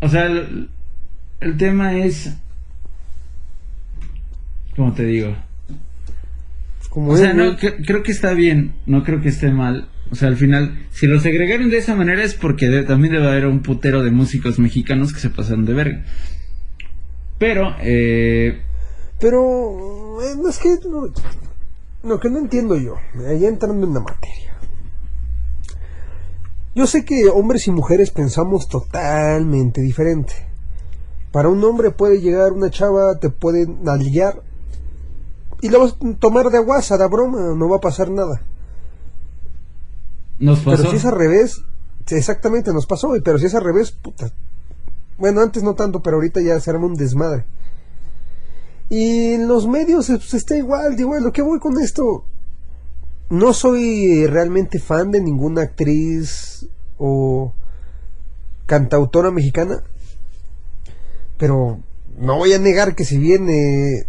o 0.00 0.08
sea, 0.08 0.26
el, 0.26 0.68
el 1.40 1.56
tema 1.56 1.94
es, 1.96 2.36
¿cómo 4.76 4.92
te 4.94 5.04
digo? 5.04 5.36
como 6.88 7.12
O 7.12 7.16
sea, 7.16 7.30
es, 7.30 7.36
no, 7.36 7.56
creo 7.56 8.02
que 8.02 8.10
está 8.12 8.32
bien, 8.34 8.72
no 8.86 9.04
creo 9.04 9.20
que 9.20 9.28
esté 9.28 9.50
mal. 9.50 9.88
O 10.10 10.16
sea, 10.16 10.26
al 10.26 10.36
final, 10.36 10.76
si 10.90 11.06
lo 11.06 11.20
segregaron 11.20 11.70
de 11.70 11.78
esa 11.78 11.94
manera 11.94 12.24
es 12.24 12.34
porque 12.34 12.68
de- 12.68 12.82
también 12.82 13.12
debe 13.14 13.28
haber 13.28 13.46
un 13.46 13.60
putero 13.62 14.02
de 14.02 14.10
músicos 14.10 14.58
mexicanos 14.58 15.12
que 15.12 15.20
se 15.20 15.30
pasan 15.30 15.64
de 15.66 15.72
verga. 15.74 16.04
Pero, 17.40 17.74
eh, 17.80 18.62
Pero 19.18 20.20
eh, 20.22 20.34
no 20.36 20.50
es 20.50 20.58
que 20.58 20.78
no, 20.86 21.08
lo 22.02 22.20
que 22.20 22.28
no 22.28 22.38
entiendo 22.38 22.76
yo, 22.76 22.96
allá 23.16 23.48
entrando 23.48 23.86
en 23.86 23.94
la 23.94 24.00
materia. 24.00 24.58
Yo 26.74 26.86
sé 26.86 27.06
que 27.06 27.30
hombres 27.30 27.66
y 27.66 27.70
mujeres 27.70 28.10
pensamos 28.10 28.68
totalmente 28.68 29.80
diferente. 29.80 30.34
Para 31.32 31.48
un 31.48 31.64
hombre 31.64 31.90
puede 31.92 32.20
llegar 32.20 32.52
una 32.52 32.68
chava, 32.68 33.18
te 33.18 33.30
puede 33.30 33.66
nalguear 33.66 34.42
y 35.62 35.70
la 35.70 35.78
vas 35.78 35.92
a 35.94 36.14
tomar 36.18 36.50
de 36.50 36.58
aguasa, 36.58 36.98
de 36.98 37.08
broma, 37.08 37.54
no 37.56 37.70
va 37.70 37.78
a 37.78 37.80
pasar 37.80 38.10
nada. 38.10 38.42
nos 40.38 40.58
pasó. 40.58 40.76
Pero 40.76 40.90
si 40.90 40.96
es 40.96 41.06
al 41.06 41.16
revés, 41.16 41.62
exactamente 42.06 42.70
nos 42.74 42.84
pasó, 42.84 43.14
pero 43.24 43.38
si 43.38 43.46
es 43.46 43.54
al 43.54 43.64
revés, 43.64 43.92
puta. 43.92 44.30
Bueno, 45.20 45.40
antes 45.40 45.62
no 45.62 45.74
tanto, 45.74 46.02
pero 46.02 46.16
ahorita 46.16 46.40
ya 46.40 46.58
se 46.58 46.70
arma 46.70 46.86
un 46.86 46.94
desmadre. 46.94 47.44
Y 48.88 49.34
en 49.34 49.46
los 49.46 49.68
medios 49.68 50.10
eh, 50.10 50.16
pues, 50.16 50.34
está 50.34 50.56
igual, 50.56 50.96
digo, 50.96 51.16
lo 51.20 51.32
que 51.32 51.42
voy 51.42 51.60
con 51.60 51.80
esto. 51.80 52.24
No 53.28 53.52
soy 53.52 54.26
realmente 54.26 54.80
fan 54.80 55.12
de 55.12 55.20
ninguna 55.20 55.62
actriz 55.62 56.66
o 56.98 57.54
cantautora 58.66 59.30
mexicana, 59.30 59.84
pero 61.38 61.78
no 62.18 62.38
voy 62.38 62.54
a 62.54 62.58
negar 62.58 62.96
que 62.96 63.04
si 63.04 63.18
viene, 63.18 64.06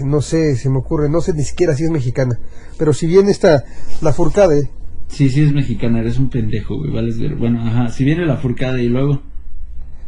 no 0.00 0.22
sé, 0.22 0.56
se 0.56 0.68
me 0.68 0.78
ocurre, 0.78 1.08
no 1.08 1.20
sé 1.20 1.34
ni 1.34 1.44
siquiera 1.44 1.76
si 1.76 1.84
es 1.84 1.90
mexicana, 1.90 2.40
pero 2.78 2.92
si 2.92 3.06
viene 3.06 3.30
esta, 3.30 3.64
la 4.00 4.12
Furcade, 4.12 4.70
Sí, 5.12 5.28
sí 5.28 5.42
es 5.42 5.52
mexicana, 5.52 6.00
eres 6.00 6.18
un 6.18 6.30
pendejo, 6.30 6.78
güey, 6.78 6.90
vales 6.90 7.18
ver. 7.18 7.36
Bueno, 7.36 7.60
ajá, 7.60 7.90
si 7.90 8.02
viene 8.02 8.24
la 8.24 8.38
furcada 8.38 8.80
y 8.80 8.88
luego... 8.88 9.20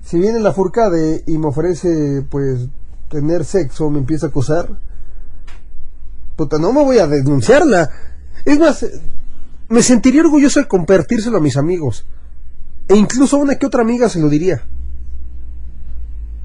Si 0.05 0.19
viene 0.19 0.39
la 0.39 0.53
Furcade 0.53 1.25
y 1.27 1.39
me 1.39 1.47
ofrece, 1.47 2.23
pues, 2.29 2.69
tener 3.09 3.45
sexo, 3.45 3.89
me 3.89 3.99
empieza 3.99 4.27
a 4.27 4.29
acosar, 4.29 4.69
puta, 6.37 6.59
no 6.59 6.73
me 6.73 6.85
voy 6.85 6.99
a 6.99 7.07
denunciarla. 7.07 7.89
Es 8.45 8.59
más, 8.59 8.87
me 9.69 9.83
sentiría 9.83 10.21
orgulloso 10.21 10.61
de 10.61 10.69
compartírselo 10.69 11.39
a 11.39 11.41
mis 11.41 11.57
amigos. 11.57 12.07
E 12.87 12.97
incluso 12.97 13.37
a 13.37 13.41
una 13.41 13.57
que 13.57 13.65
otra 13.65 13.81
amiga 13.81 14.11
se 14.11 14.21
lo 14.21 14.29
diría. 14.29 14.63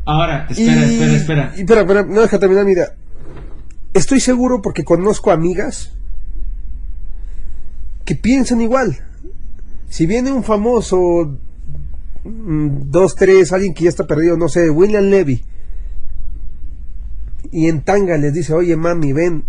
Ahora, 0.06 0.48
espera, 0.50 0.86
y, 0.86 0.94
espera, 0.94 1.14
espera. 1.14 1.54
y 1.58 1.60
espera, 1.60 1.82
espera, 1.82 2.04
no 2.04 2.22
deja 2.22 2.40
terminar, 2.40 2.66
mira. 2.66 2.96
Estoy 3.94 4.22
seguro 4.22 4.62
porque 4.62 4.86
conozco 4.86 5.32
amigas 5.32 5.92
que 8.06 8.16
piensan 8.16 8.62
igual. 8.62 8.98
Si 9.90 10.06
viene 10.06 10.32
un 10.32 10.44
famoso, 10.44 11.38
dos, 12.24 13.16
tres, 13.16 13.54
alguien 13.54 13.74
que 13.74 13.86
ya 13.86 13.90
está 13.90 14.06
perdido, 14.06 14.38
no 14.38 14.50
sé, 14.50 14.70
William 14.70 15.06
Levy, 15.06 15.44
y 17.52 17.68
en 17.68 17.82
tanga 17.82 18.18
les 18.18 18.34
dice, 18.34 18.54
oye 18.54 18.76
mami, 18.76 19.14
ven, 19.14 19.44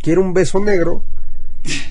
quiero 0.00 0.22
un 0.22 0.34
beso 0.34 0.60
negro, 0.60 1.02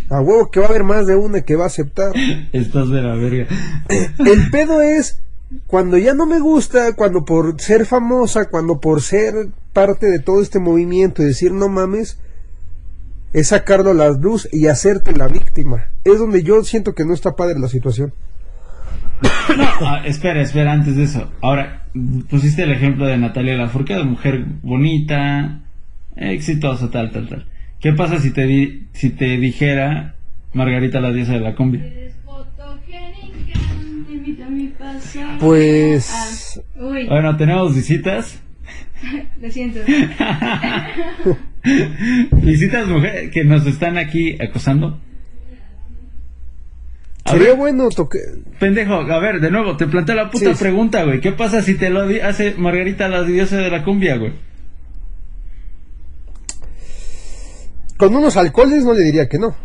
a 0.09 0.21
huevo 0.21 0.51
que 0.51 0.59
va 0.59 0.67
a 0.67 0.69
haber 0.69 0.83
más 0.83 1.07
de 1.07 1.15
una 1.15 1.41
que 1.41 1.55
va 1.55 1.65
a 1.65 1.67
aceptar. 1.67 2.13
Estás 2.53 2.89
de 2.89 3.01
la 3.01 3.15
verga. 3.15 3.47
El 3.89 4.49
pedo 4.51 4.81
es 4.81 5.21
cuando 5.67 5.97
ya 5.97 6.13
no 6.13 6.25
me 6.25 6.39
gusta, 6.39 6.93
cuando 6.93 7.25
por 7.25 7.59
ser 7.59 7.85
famosa, 7.85 8.49
cuando 8.49 8.79
por 8.79 9.01
ser 9.01 9.49
parte 9.73 10.07
de 10.07 10.19
todo 10.19 10.41
este 10.41 10.59
movimiento 10.59 11.21
y 11.21 11.25
decir 11.25 11.51
no 11.51 11.67
mames, 11.67 12.19
es 13.33 13.47
sacarlo 13.47 13.91
a 13.91 13.93
la 13.93 14.09
luz 14.11 14.47
y 14.51 14.67
hacerte 14.67 15.11
la 15.13 15.27
víctima. 15.27 15.89
Es 16.03 16.19
donde 16.19 16.43
yo 16.43 16.63
siento 16.63 16.93
que 16.93 17.05
no 17.05 17.13
está 17.13 17.35
padre 17.35 17.59
la 17.59 17.67
situación. 17.67 18.13
No, 19.57 19.63
ah, 19.87 20.01
espera, 20.05 20.41
espera, 20.41 20.73
antes 20.73 20.95
de 20.95 21.03
eso. 21.03 21.31
Ahora, 21.41 21.83
pusiste 22.29 22.63
el 22.63 22.71
ejemplo 22.71 23.05
de 23.07 23.17
Natalia 23.17 23.55
Lafourcade, 23.55 24.03
mujer 24.03 24.43
bonita, 24.63 25.61
exitosa, 26.15 26.89
tal, 26.91 27.11
tal, 27.11 27.27
tal. 27.29 27.45
¿Qué 27.79 27.93
pasa 27.93 28.19
si 28.19 28.31
te, 28.31 28.45
di- 28.45 28.87
si 28.93 29.11
te 29.11 29.37
dijera 29.37 30.15
Margarita 30.53 30.99
la 30.99 31.11
diosa 31.11 31.33
de 31.33 31.39
la 31.39 31.55
cumbia? 31.55 31.81
Pues- 35.39 36.61
Ah, 36.77 36.83
uy, 36.83 37.05
Bueno, 37.07 37.35
tenemos 37.37 37.75
visitas. 37.75 38.41
lo 39.41 39.51
siento. 39.51 39.79
Visitas 42.41 42.87
mujeres 42.87 43.31
que 43.31 43.43
nos 43.43 43.65
están 43.65 43.97
aquí 43.97 44.37
acosando. 44.41 44.99
A 47.25 47.31
Sería 47.31 47.49
ver, 47.49 47.57
bueno 47.57 47.89
toque... 47.89 48.19
pendejo, 48.59 48.93
a 48.93 49.19
ver, 49.19 49.39
de 49.41 49.49
nuevo, 49.49 49.75
te 49.75 49.87
planteo 49.87 50.15
la 50.15 50.29
puta 50.29 50.53
Sí, 50.53 50.59
pregunta, 50.59 51.03
güey. 51.03 51.19
¿Qué 51.21 51.31
pasa 51.31 51.61
si 51.63 51.73
te 51.73 51.89
lo 51.89 52.03
hace 52.23 52.53
Margarita 52.55 53.07
la 53.07 53.23
diosa 53.23 53.57
de 53.57 53.69
la 53.71 53.83
cumbia, 53.83 54.15
güey? 54.17 54.31
Con 57.97 58.15
unos 58.15 58.37
alcoholes 58.37 58.83
no 58.83 58.93
le 58.93 59.01
diría 59.01 59.27
que 59.27 59.39
no. 59.39 59.55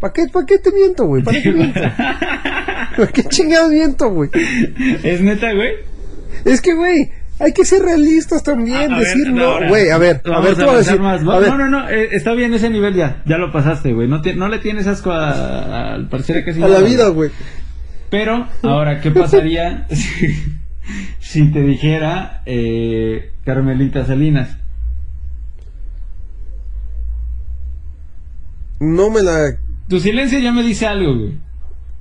¿Para 0.00 0.12
qué, 0.12 0.26
pa' 0.26 0.44
qué 0.44 0.58
te 0.58 0.72
miento, 0.72 1.06
güey? 1.06 1.22
¿Para 1.22 1.40
qué 1.40 1.52
miento? 1.52 1.80
¿Para 2.00 3.12
qué 3.12 3.22
chingados 3.24 3.70
miento, 3.70 4.10
güey? 4.10 4.30
¿Es 5.02 5.20
neta, 5.20 5.52
güey? 5.52 5.70
Es 6.44 6.60
que, 6.60 6.74
güey, 6.74 7.10
hay 7.38 7.52
que 7.52 7.64
ser 7.64 7.82
realistas 7.82 8.42
también, 8.42 8.92
A 8.92 8.98
ver, 8.98 9.06
decir 9.06 9.30
no, 9.32 9.68
güey, 9.68 9.90
a 9.90 9.98
ver, 9.98 10.22
a 10.24 10.40
ver, 10.40 10.54
tú 10.56 10.64
vas 10.66 10.74
a 10.74 10.78
decir, 10.78 11.00
más. 11.00 11.20
a 11.20 11.24
Va- 11.24 11.38
ver, 11.38 11.50
No, 11.50 11.58
no, 11.58 11.68
no, 11.68 11.88
eh, 11.88 12.08
está 12.12 12.32
bien 12.32 12.54
ese 12.54 12.70
nivel 12.70 12.94
ya, 12.94 13.22
ya 13.26 13.36
lo 13.38 13.52
pasaste, 13.52 13.92
güey. 13.92 14.08
No, 14.08 14.22
te- 14.22 14.34
no 14.34 14.48
le 14.48 14.58
tienes 14.58 14.86
asco 14.86 15.10
a- 15.12 15.94
al 15.94 16.08
parecer 16.08 16.44
casi 16.44 16.62
a 16.62 16.68
la 16.68 16.78
vida, 16.80 17.08
güey. 17.08 17.30
Pero, 18.10 18.48
ahora, 18.62 19.00
¿qué 19.00 19.10
pasaría 19.10 19.86
si, 19.90 20.34
si 21.20 21.52
te 21.52 21.60
dijera 21.60 22.42
eh, 22.46 23.32
Carmelita 23.44 24.06
Salinas? 24.06 24.56
No 28.80 29.10
me 29.10 29.22
la, 29.22 29.56
Tu 29.88 29.98
silencio 30.00 30.38
ya 30.38 30.52
me 30.52 30.62
dice 30.62 30.86
algo, 30.86 31.14
güey. 31.16 31.38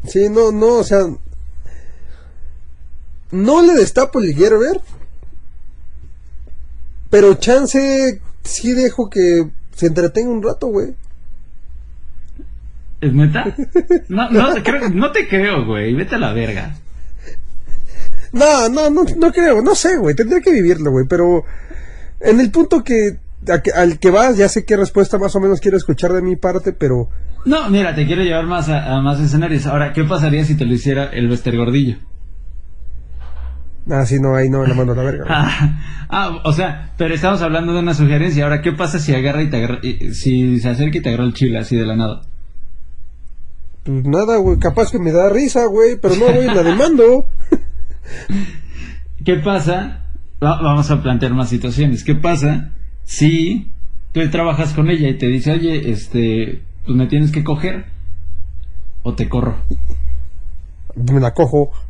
sí, 0.06 0.28
no, 0.30 0.52
no, 0.52 0.80
o 0.80 0.84
sea, 0.84 1.00
no 3.32 3.62
le 3.62 3.74
destapo 3.74 4.20
el 4.20 4.34
ver, 4.60 4.82
pero 7.10 7.34
chance 7.36 8.22
sí 8.44 8.72
dejo 8.74 9.10
que 9.10 9.48
se 9.76 9.88
entretenga 9.88 10.30
un 10.30 10.44
rato, 10.44 10.68
güey. 10.68 10.94
¿Es 13.02 13.14
neta? 13.14 13.56
No, 14.08 14.30
no, 14.30 14.54
creo- 14.64 14.90
no 14.90 15.12
te 15.12 15.28
creo, 15.28 15.66
güey. 15.66 15.94
Vete 15.94 16.16
a 16.16 16.20
la 16.20 16.34
verga. 16.34 16.76
No, 18.32 18.68
no, 18.70 18.90
no, 18.90 19.04
no 19.18 19.32
creo, 19.32 19.62
no 19.62 19.76
sé, 19.76 19.98
güey, 19.98 20.14
tendré 20.16 20.42
que 20.42 20.52
vivirlo, 20.52 20.92
güey, 20.92 21.06
pero 21.08 21.46
en 22.20 22.40
el 22.42 22.52
punto 22.52 22.84
que 22.84 23.18
a 23.48 23.80
al 23.80 23.98
que 24.00 24.10
vas, 24.10 24.36
ya 24.38 24.50
sé 24.50 24.66
qué 24.66 24.76
respuesta 24.76 25.18
más 25.18 25.36
o 25.36 25.40
menos 25.40 25.62
quiero 25.62 25.78
escuchar 25.78 26.12
de 26.12 26.22
mi 26.22 26.36
parte, 26.36 26.74
pero 26.74 27.10
No, 27.46 27.70
mira, 27.70 27.96
te 27.96 28.06
quiero 28.06 28.24
llevar 28.24 28.46
más 28.46 28.68
a, 28.70 28.94
a 28.96 29.02
más 29.02 29.20
escenarios. 29.22 29.68
Ahora, 29.68 29.94
¿qué 29.94 30.04
pasaría 30.04 30.44
si 30.44 30.56
te 30.58 30.66
lo 30.66 30.74
hiciera 30.74 31.06
el 31.06 31.30
Bester 31.30 31.56
Gordillo? 31.56 31.98
Así 33.92 34.20
no, 34.20 34.36
ahí 34.36 34.50
no, 34.50 34.66
la 34.66 34.74
mando 34.74 34.94
a 34.94 34.96
la 34.96 35.04
verga. 35.04 35.26
Ah, 35.30 35.80
ah, 36.10 36.42
o 36.44 36.52
sea, 36.54 36.94
pero 36.98 37.14
estamos 37.16 37.42
hablando 37.42 37.74
de 37.74 37.80
una 37.80 37.94
sugerencia. 37.96 38.44
Ahora, 38.44 38.62
¿qué 38.62 38.72
pasa 38.72 39.00
si 39.00 39.14
agarra 39.16 39.42
y 39.42 39.50
te 39.50 39.58
agarra, 39.58 39.80
y- 39.82 40.14
si 40.14 40.60
se 40.60 40.70
acerca 40.70 41.00
y 41.00 41.02
te 41.02 41.10
agarra 41.10 41.24
el 41.26 41.34
chile 41.34 41.58
así 41.58 41.76
de 41.76 41.86
la 41.86 41.96
nada? 41.96 42.22
Pues 43.84 44.04
nada, 44.06 44.38
güey, 44.38 44.58
capaz 44.60 44.92
que 44.92 45.00
me 45.00 45.12
da 45.12 45.30
risa, 45.30 45.66
güey, 45.66 45.98
pero 46.02 46.16
no, 46.16 46.26
güey, 46.32 46.46
la 46.48 46.64
demando. 46.64 47.26
¿Qué 49.26 49.36
pasa? 49.38 50.02
Va- 50.44 50.62
vamos 50.62 50.90
a 50.92 51.02
plantear 51.02 51.34
más 51.34 51.50
situaciones. 51.50 52.04
¿Qué 52.04 52.14
pasa 52.16 52.72
si 53.04 53.72
tú 54.12 54.28
trabajas 54.30 54.74
con 54.74 54.90
ella 54.90 55.10
y 55.10 55.18
te 55.18 55.26
dice, 55.28 55.52
oye, 55.54 55.90
este, 55.90 56.62
pues 56.86 56.96
me 56.98 57.08
tienes 57.08 57.32
que 57.32 57.44
coger 57.44 57.86
o 59.04 59.14
te 59.16 59.28
corro? 59.28 59.56
Me 60.96 61.20
la 61.20 61.34
cojo. 61.34 61.72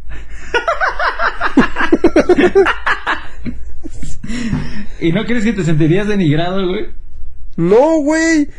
¿Y 4.99 5.11
no 5.11 5.23
crees 5.25 5.43
que 5.43 5.53
te 5.53 5.63
sentirías 5.63 6.07
denigrado, 6.07 6.67
güey? 6.67 6.87
No, 7.57 7.97
güey. 8.01 8.49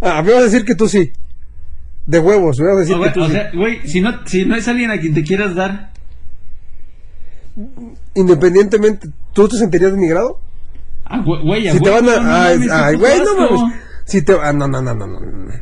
Ah, 0.00 0.22
me 0.22 0.32
vas 0.32 0.42
a 0.42 0.44
decir 0.46 0.64
que 0.64 0.74
tú 0.74 0.88
sí. 0.88 1.12
De 2.06 2.18
huevos, 2.18 2.58
me 2.60 2.66
vas 2.66 2.76
a 2.76 2.80
decir 2.80 2.94
que 2.94 2.98
güey, 3.00 3.12
tú 3.12 3.22
o 3.22 3.26
sí. 3.26 3.32
sea, 3.32 3.50
güey, 3.54 3.88
si 3.88 4.00
no, 4.00 4.26
si 4.26 4.44
no 4.44 4.56
es 4.56 4.68
alguien 4.68 4.90
a 4.90 4.98
quien 5.00 5.14
te 5.14 5.22
quieras 5.24 5.54
dar, 5.54 5.92
Independientemente, 8.14 9.08
¿tú 9.32 9.48
te 9.48 9.56
sentirías 9.56 9.92
denigrado? 9.92 10.40
ah, 11.04 11.22
güey, 11.24 11.70
Si 11.70 11.80
te 11.80 11.90
van 11.90 12.08
a. 12.08 12.46
ay, 12.46 12.96
güey, 12.96 13.20
no 13.20 13.36
mames. 13.58 13.74
Si 14.04 14.22
te. 14.22 14.32
Ah, 14.40 14.52
no, 14.52 14.66
no, 14.68 14.82
no, 14.82 14.94
no, 14.94 15.06
no. 15.06 15.20
No, 15.20 15.52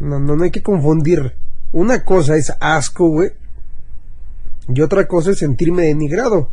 no, 0.00 0.18
no, 0.20 0.36
no 0.36 0.44
hay 0.44 0.50
que 0.50 0.62
confundir. 0.62 1.34
Una 1.72 2.04
cosa 2.04 2.36
es 2.36 2.52
asco, 2.60 3.08
güey. 3.08 3.30
Y 4.74 4.80
otra 4.82 5.06
cosa 5.06 5.30
es 5.32 5.38
sentirme 5.38 5.82
denigrado. 5.84 6.50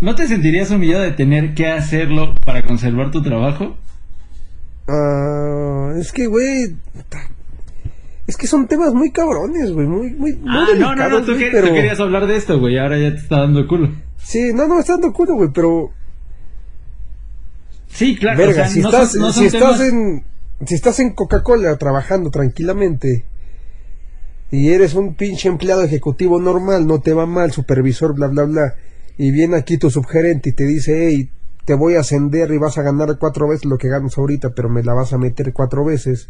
¿No 0.00 0.14
te 0.14 0.26
sentirías 0.26 0.70
humillado 0.70 1.02
de 1.02 1.12
tener 1.12 1.54
que 1.54 1.68
hacerlo 1.68 2.34
para 2.44 2.62
conservar 2.66 3.10
tu 3.10 3.22
trabajo? 3.22 3.76
Ah, 4.88 5.92
es 5.98 6.12
que, 6.12 6.26
güey. 6.26 6.74
Es 8.26 8.36
que 8.36 8.46
son 8.46 8.66
temas 8.66 8.92
muy 8.94 9.10
cabrones, 9.12 9.72
güey. 9.72 9.86
Muy, 9.86 10.10
muy, 10.14 10.34
muy 10.36 10.48
Ah, 10.48 10.66
no, 10.78 10.94
no, 10.94 11.08
no, 11.08 11.22
tú, 11.24 11.32
pero... 11.38 11.72
querías 11.72 12.00
hablar 12.00 12.26
de 12.26 12.36
esto, 12.36 12.58
güey, 12.58 12.78
ahora 12.78 12.98
ya 12.98 13.10
te 13.10 13.16
está 13.18 13.40
dando 13.40 13.66
culo. 13.66 13.90
Sí, 14.18 14.52
no, 14.52 14.66
no, 14.66 14.74
me 14.74 14.80
está 14.80 14.94
dando 14.94 15.12
culo, 15.12 15.34
güey, 15.34 15.50
pero. 15.54 15.90
Sí, 17.88 18.16
claro, 18.16 18.38
Verga, 18.38 18.52
o 18.52 18.54
sea, 18.54 18.68
si 18.68 18.80
no 18.80 18.88
estás, 18.88 19.12
son, 19.12 19.20
no 19.20 19.32
si 19.32 19.46
estás 19.46 19.78
temas- 19.78 19.80
en. 19.80 20.24
Si 20.66 20.74
estás 20.74 21.00
en 21.00 21.14
Coca-Cola 21.14 21.76
trabajando 21.76 22.30
tranquilamente. 22.30 23.24
Y 24.52 24.68
eres 24.68 24.94
un 24.94 25.14
pinche 25.14 25.48
empleado 25.48 25.82
ejecutivo 25.82 26.38
normal, 26.38 26.86
no 26.86 27.00
te 27.00 27.12
va 27.14 27.26
mal, 27.26 27.50
supervisor, 27.52 28.14
bla, 28.14 28.28
bla, 28.28 28.44
bla. 28.44 28.74
Y 29.18 29.30
viene 29.32 29.56
aquí 29.56 29.78
tu 29.78 29.90
subgerente 29.90 30.50
y 30.50 30.52
te 30.52 30.64
dice, 30.64 31.08
hey, 31.08 31.30
te 31.64 31.74
voy 31.74 31.94
a 31.94 32.00
ascender 32.00 32.50
y 32.52 32.58
vas 32.58 32.76
a 32.78 32.82
ganar 32.82 33.16
cuatro 33.18 33.48
veces 33.48 33.64
lo 33.64 33.78
que 33.78 33.88
ganas 33.88 34.16
ahorita, 34.18 34.50
pero 34.54 34.68
me 34.68 34.82
la 34.84 34.92
vas 34.94 35.12
a 35.12 35.18
meter 35.18 35.52
cuatro 35.52 35.84
veces. 35.84 36.28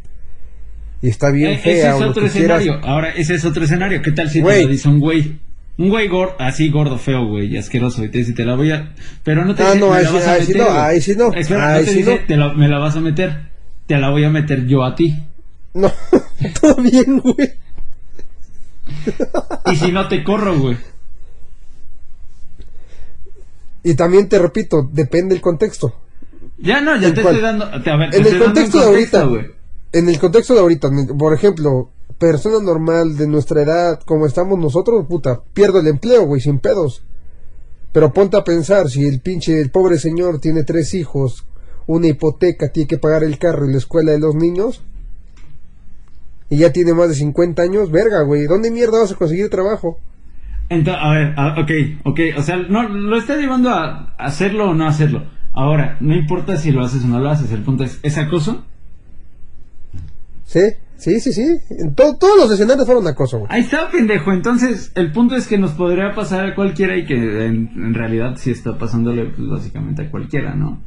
Y 1.03 1.09
está 1.09 1.31
bien 1.31 1.53
Eh, 1.55 1.59
fea, 1.59 1.73
ese 1.75 1.89
es 1.89 1.95
o 1.95 2.11
otro 2.11 2.23
que 2.25 2.31
quieras. 2.31 2.61
escenario. 2.61 2.89
Ahora, 2.89 3.11
ese 3.11 3.35
es 3.35 3.45
otro 3.45 3.65
escenario. 3.65 4.01
¿Qué 4.03 4.13
tal 4.13 4.31
si 4.31 4.41
Güey. 4.41 4.59
te 4.61 4.65
lo 4.67 4.71
dice 4.71 4.89
un 4.89 5.01
güey? 5.01 5.41
Un 5.79 5.89
güey 5.89 6.07
gordo, 6.07 6.35
así 6.39 6.71
gordo, 6.71 6.99
feo, 6.99 7.27
güey, 7.27 7.49
y 7.53 7.57
asqueroso. 7.57 8.05
Y 8.05 8.09
te 8.11 8.19
dice, 8.19 8.35
te 8.35 8.45
la 8.45 8.55
voy 8.55 8.71
a. 8.71 8.95
Pero 9.25 9.45
no 9.45 9.55
te 9.57 9.65
Ah, 9.65 9.73
dice, 9.73 9.81
no, 9.81 9.93
ahí 9.95 10.05
sí- 10.07 10.17
ahí 10.17 10.55
no, 10.59 10.71
ahí 10.71 11.01
sí 11.01 11.15
no, 11.17 11.33
Espera, 11.35 11.73
ahí 11.75 11.81
no 11.81 11.85
te 11.87 11.91
sí 11.91 11.99
dice, 11.99 12.11
no. 12.21 12.27
te 12.29 12.37
la- 12.37 12.53
me 12.53 12.69
la 12.69 12.79
vas 12.79 12.95
a 12.95 13.01
meter. 13.01 13.49
Te 13.87 13.97
la 13.99 14.11
voy 14.11 14.23
a 14.23 14.31
meter 14.31 14.65
yo 14.67 14.85
a 14.85 14.95
ti. 14.95 15.17
No, 15.75 15.91
todo 16.61 16.77
bien, 16.83 17.19
güey. 17.19 17.51
Y 19.73 19.77
si 19.77 19.93
no 19.93 20.09
te 20.09 20.25
corro, 20.25 20.59
güey. 20.59 20.77
Y 23.85 23.95
también 23.95 24.29
te 24.29 24.39
repito, 24.39 24.89
depende 24.93 25.35
del 25.35 25.43
contexto. 25.43 25.95
Ya 26.59 26.81
no, 26.81 26.97
ya 26.97 27.09
¿En 27.09 27.15
te 27.15 27.21
estoy 27.21 27.41
dando. 27.41 27.65
A 27.65 27.79
ver, 27.79 28.11
te 28.11 28.19
En 28.19 28.27
el 28.27 28.39
contexto 28.39 28.79
de 28.79 28.85
ahorita, 28.87 29.25
güey. 29.25 29.47
En 29.93 30.09
el 30.09 30.19
contexto 30.19 30.55
de 30.55 30.61
ahorita, 30.61 30.91
por 31.19 31.35
ejemplo, 31.35 31.91
persona 32.19 32.61
normal 32.61 33.17
de 33.17 33.27
nuestra 33.27 33.63
edad, 33.63 34.01
como 34.05 34.27
estamos 34.27 34.59
nosotros, 34.59 35.07
puta, 35.09 35.43
pierdo 35.53 35.81
el 35.81 35.89
empleo, 35.89 36.25
güey, 36.25 36.41
sin 36.41 36.61
pedos. 36.61 37.03
Pero 37.93 38.13
ponte 38.13 38.37
a 38.37 38.45
pensar, 38.45 38.89
si 38.89 39.05
el 39.07 39.21
pinche, 39.21 39.61
el 39.61 39.71
pobre 39.71 39.99
señor 39.99 40.41
tiene 40.41 40.63
tres 40.63 40.95
hijos, 40.95 41.45
una 41.87 42.07
hipoteca, 42.07 42.71
tiene 42.71 42.87
que 42.87 42.99
pagar 42.99 43.25
el 43.25 43.39
carro 43.39 43.69
y 43.69 43.73
la 43.73 43.79
escuela 43.79 44.13
de 44.13 44.21
los 44.21 44.35
niños, 44.35 44.83
y 46.53 46.59
ya 46.59 46.71
tiene 46.71 46.93
más 46.93 47.09
de 47.09 47.15
50 47.15 47.63
años, 47.63 47.91
verga, 47.91 48.23
güey, 48.23 48.45
¿dónde 48.45 48.71
mierda 48.71 49.01
vas 49.01 49.11
a 49.13 49.15
conseguir 49.17 49.49
trabajo? 49.49 49.99
Entonces, 50.69 51.03
a 51.03 51.11
ver, 51.13 51.35
a- 51.39 51.61
ok, 51.61 51.71
ok, 52.05 52.21
o 52.37 52.43
sea, 52.43 52.57
no, 52.59 52.89
lo 52.89 53.17
está 53.17 53.37
llevando 53.37 53.71
a 53.71 54.15
hacerlo 54.19 54.71
o 54.71 54.75
no 54.75 54.87
hacerlo. 54.87 55.25
Ahora, 55.55 55.97
no 56.01 56.15
importa 56.15 56.57
si 56.59 56.71
lo 56.71 56.83
haces 56.85 57.05
o 57.05 57.09
no 57.09 57.21
lo 57.21 57.31
haces, 57.31 57.51
el 57.53 57.63
punto 57.63 57.85
es, 57.85 57.99
¿es 58.03 58.19
acoso? 58.19 58.65
¿Sí? 60.45 60.61
Sí, 60.97 61.21
sí, 61.21 61.33
sí. 61.33 61.43
En 61.71 61.95
to- 61.95 62.17
todos 62.17 62.37
los 62.37 62.51
escenarios 62.53 62.87
fueron 62.87 63.07
acoso, 63.07 63.39
güey. 63.39 63.51
Ahí 63.51 63.63
está, 63.63 63.91
pendejo. 63.91 64.31
Entonces, 64.33 64.93
el 64.95 65.11
punto 65.11 65.35
es 65.35 65.47
que 65.47 65.57
nos 65.59 65.73
podría 65.73 66.15
pasar 66.15 66.45
a 66.47 66.55
cualquiera 66.55 66.97
y 66.97 67.07
que 67.07 67.15
en, 67.47 67.71
en 67.75 67.95
realidad 67.95 68.37
sí 68.37 68.51
está 68.51 68.77
pasándole 68.79 69.25
pues, 69.31 69.49
básicamente 69.49 70.03
a 70.03 70.11
cualquiera, 70.11 70.55
¿no? 70.55 70.81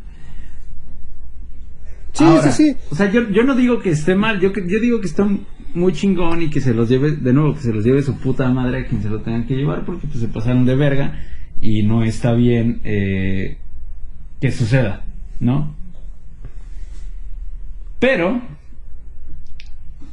Sí, 2.13 2.23
Ahora, 2.23 2.49
sí, 2.51 2.71
sí. 2.71 2.78
O 2.91 2.95
sea, 2.95 3.12
yo, 3.12 3.30
yo 3.30 3.43
no 3.43 3.56
digo 3.56 3.80
que 3.82 3.89
esté 3.89 4.15
mal, 4.15 4.39
yo, 4.39 4.54
que- 4.54 4.65
yo 4.67 4.80
digo 4.80 5.01
que 5.01 5.08
está 5.08 5.28
muy 5.75 5.93
chingón 5.93 6.41
y 6.41 6.49
que 6.49 6.61
se 6.61 6.73
los 6.73 6.89
lleve, 6.89 7.11
de 7.11 7.33
nuevo, 7.33 7.53
que 7.53 7.61
se 7.61 7.73
los 7.73 7.83
lleve 7.83 8.01
su 8.01 8.17
puta 8.17 8.49
madre 8.51 8.79
a 8.79 8.88
quien 8.88 9.01
se 9.01 9.09
lo 9.09 9.21
tengan 9.21 9.45
que 9.45 9.55
llevar 9.55 9.85
porque 9.85 10.07
pues 10.07 10.19
se 10.19 10.27
pasaron 10.27 10.65
de 10.65 10.75
verga 10.75 11.19
y 11.61 11.83
no 11.83 12.03
está 12.03 12.33
bien 12.33 12.81
eh, 12.83 13.57
que 14.41 14.51
suceda, 14.51 15.05
¿no? 15.39 15.75
Pero, 17.99 18.41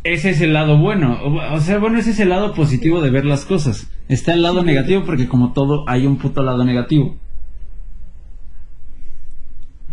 ese 0.04 0.30
es 0.30 0.40
el 0.40 0.52
lado 0.52 0.78
bueno, 0.78 1.18
o, 1.52 1.60
sea, 1.60 1.78
bueno, 1.78 1.98
ese 1.98 2.10
es 2.10 2.20
el 2.20 2.30
lado 2.30 2.54
positivo 2.54 3.00
de 3.00 3.10
ver 3.10 3.24
las 3.24 3.44
cosas. 3.44 3.90
Está 4.08 4.34
el 4.34 4.42
lado 4.42 4.62
negativo 4.62 5.04
porque 5.04 5.28
como 5.28 5.52
todo 5.52 5.84
hay 5.88 6.06
un 6.06 6.16
puto 6.16 6.42
lado 6.42 6.64
negativo. 6.64 7.16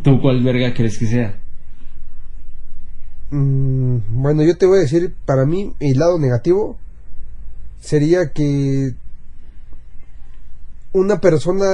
¿Tú 0.04 0.22
cuál 0.22 0.42
verga 0.42 0.74
crees 0.74 0.98
que 0.98 1.06
sea? 1.06 1.40
Mm, 3.32 3.98
bueno, 4.10 4.44
yo 4.44 4.58
te 4.58 4.66
voy 4.66 4.80
a 4.80 4.82
decir, 4.82 5.14
para 5.26 5.46
mí, 5.46 5.74
el 5.80 6.00
lado 6.00 6.18
negativo 6.18 6.78
sería 7.80 8.32
que 8.32 8.96
una 10.94 11.22
persona, 11.22 11.66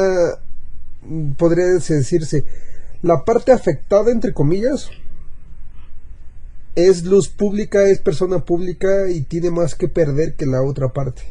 mm, 1.03 1.31
podría 1.33 1.65
decirse, 1.65 2.43
la 3.01 3.23
parte 3.23 3.51
afectada, 3.51 4.11
entre 4.11 4.33
comillas, 4.33 4.89
es 6.75 7.05
luz 7.05 7.29
pública, 7.29 7.83
es 7.87 7.99
persona 7.99 8.43
pública 8.43 9.09
y 9.09 9.21
tiene 9.21 9.49
más 9.49 9.75
que 9.75 9.87
perder 9.87 10.35
que 10.35 10.45
la 10.45 10.61
otra 10.61 10.89
parte. 10.89 11.23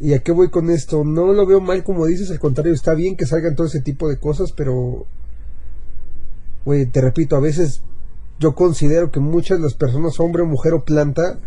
¿Y 0.00 0.14
a 0.14 0.20
qué 0.20 0.32
voy 0.32 0.48
con 0.48 0.70
esto? 0.70 1.04
No 1.04 1.32
lo 1.32 1.44
veo 1.46 1.60
mal 1.60 1.84
como 1.84 2.06
dices, 2.06 2.30
al 2.30 2.38
contrario, 2.38 2.72
está 2.72 2.94
bien 2.94 3.16
que 3.16 3.26
salgan 3.26 3.56
todo 3.56 3.66
ese 3.66 3.80
tipo 3.80 4.08
de 4.08 4.18
cosas, 4.18 4.52
pero, 4.52 5.06
te 6.64 7.00
repito, 7.00 7.36
a 7.36 7.40
veces 7.40 7.82
yo 8.38 8.54
considero 8.54 9.10
que 9.10 9.20
muchas 9.20 9.58
de 9.58 9.64
las 9.64 9.74
personas, 9.74 10.18
hombre, 10.20 10.44
mujer 10.44 10.74
o 10.74 10.84
planta, 10.84 11.38